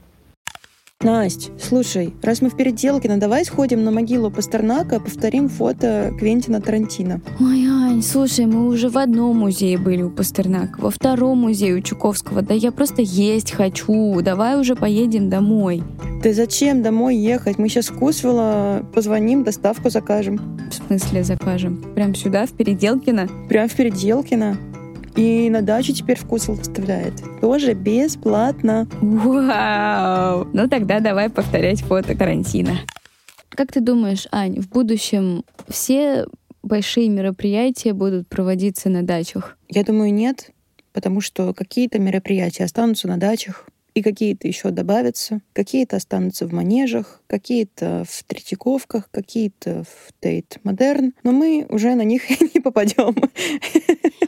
Настя, 1.01 1.51
слушай, 1.61 2.15
раз 2.23 2.41
мы 2.41 2.49
в 2.49 2.57
Переделкино, 2.57 3.19
давай 3.19 3.45
сходим 3.45 3.85
на 3.85 3.91
могилу 3.91 4.31
Пастернака, 4.31 5.01
повторим 5.01 5.49
фото 5.51 6.13
Квентина 6.19 6.63
Тарантино. 6.63 7.21
Ой, 7.41 7.67
Ань, 7.67 8.03
слушай, 8.03 8.47
мы 8.47 8.69
уже 8.69 8.89
в 8.89 8.97
одном 8.97 9.39
музее 9.39 9.77
были 9.77 10.03
у 10.03 10.11
Пастернака, 10.11 10.81
во 10.81 10.91
втором 10.91 11.39
музее 11.39 11.75
у 11.75 11.81
Чуковского. 11.81 12.41
Да 12.41 12.55
я 12.55 12.73
просто 12.73 13.03
есть 13.03 13.53
хочу. 13.53 14.19
Давай 14.23 14.59
уже 14.59 14.77
поедем 14.77 15.29
домой. 15.29 15.83
Ты 16.23 16.33
зачем 16.33 16.83
домой 16.83 17.17
ехать? 17.17 17.59
Мы 17.59 17.69
сейчас 17.69 17.89
в 17.89 18.83
позвоним, 18.95 19.45
доставку 19.45 19.91
закажем. 19.91 20.41
В 20.71 20.75
смысле 20.75 21.23
закажем? 21.23 21.85
Прям 21.95 22.15
сюда, 22.15 22.47
в 22.47 22.53
Переделкино? 22.53 23.29
Прям 23.49 23.69
в 23.69 23.75
Переделкино. 23.75 24.57
И 25.17 25.49
на 25.51 25.63
дачу 25.63 25.93
теперь 25.93 26.19
вкусвел 26.19 26.57
доставляет. 26.57 27.15
Тоже 27.41 27.75
бесплатно. 27.75 28.89
Вау! 29.01 30.49
Ну 30.53 30.69
тогда 30.69 31.01
давай 31.01 31.31
повторять 31.31 31.83
фото 31.83 32.15
карантина. 32.15 32.79
Как 33.51 33.71
ты 33.71 33.81
думаешь, 33.81 34.27
Ань, 34.33 34.61
в 34.61 34.69
будущем 34.69 35.45
все 35.69 36.27
большие 36.63 37.09
мероприятия 37.09 37.93
будут 37.93 38.29
проводиться 38.29 38.89
на 38.89 39.03
дачах? 39.05 39.57
Я 39.69 39.85
думаю, 39.85 40.13
нет, 40.13 40.51
потому 40.93 41.21
что 41.21 41.55
какие-то 41.55 42.01
мероприятия 42.01 42.65
останутся 42.65 43.07
на 43.07 43.17
дачах, 43.17 43.69
и 43.95 44.03
какие-то 44.03 44.49
еще 44.49 44.71
добавятся, 44.71 45.41
какие-то 45.53 45.97
останутся 45.97 46.47
в 46.47 46.53
манежах, 46.53 47.23
какие-то 47.27 48.05
в 48.09 48.25
Третьяковках, 48.25 49.09
какие-то 49.11 49.85
в 49.85 50.13
Тейт 50.21 50.59
Модерн, 50.65 51.15
но 51.23 51.33
мы 51.33 51.67
уже 51.69 51.95
на 51.95 52.03
них 52.03 52.29
не 52.55 52.61
попадем. 52.61 53.15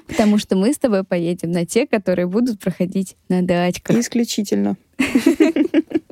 Потому 0.06 0.38
что 0.38 0.56
мы 0.56 0.72
с 0.72 0.78
тобой 0.78 1.04
поедем 1.04 1.50
на 1.50 1.66
те, 1.66 1.86
которые 1.86 2.26
будут 2.26 2.60
проходить 2.60 3.16
на 3.28 3.42
дачках. 3.42 3.96
Исключительно. 3.96 4.76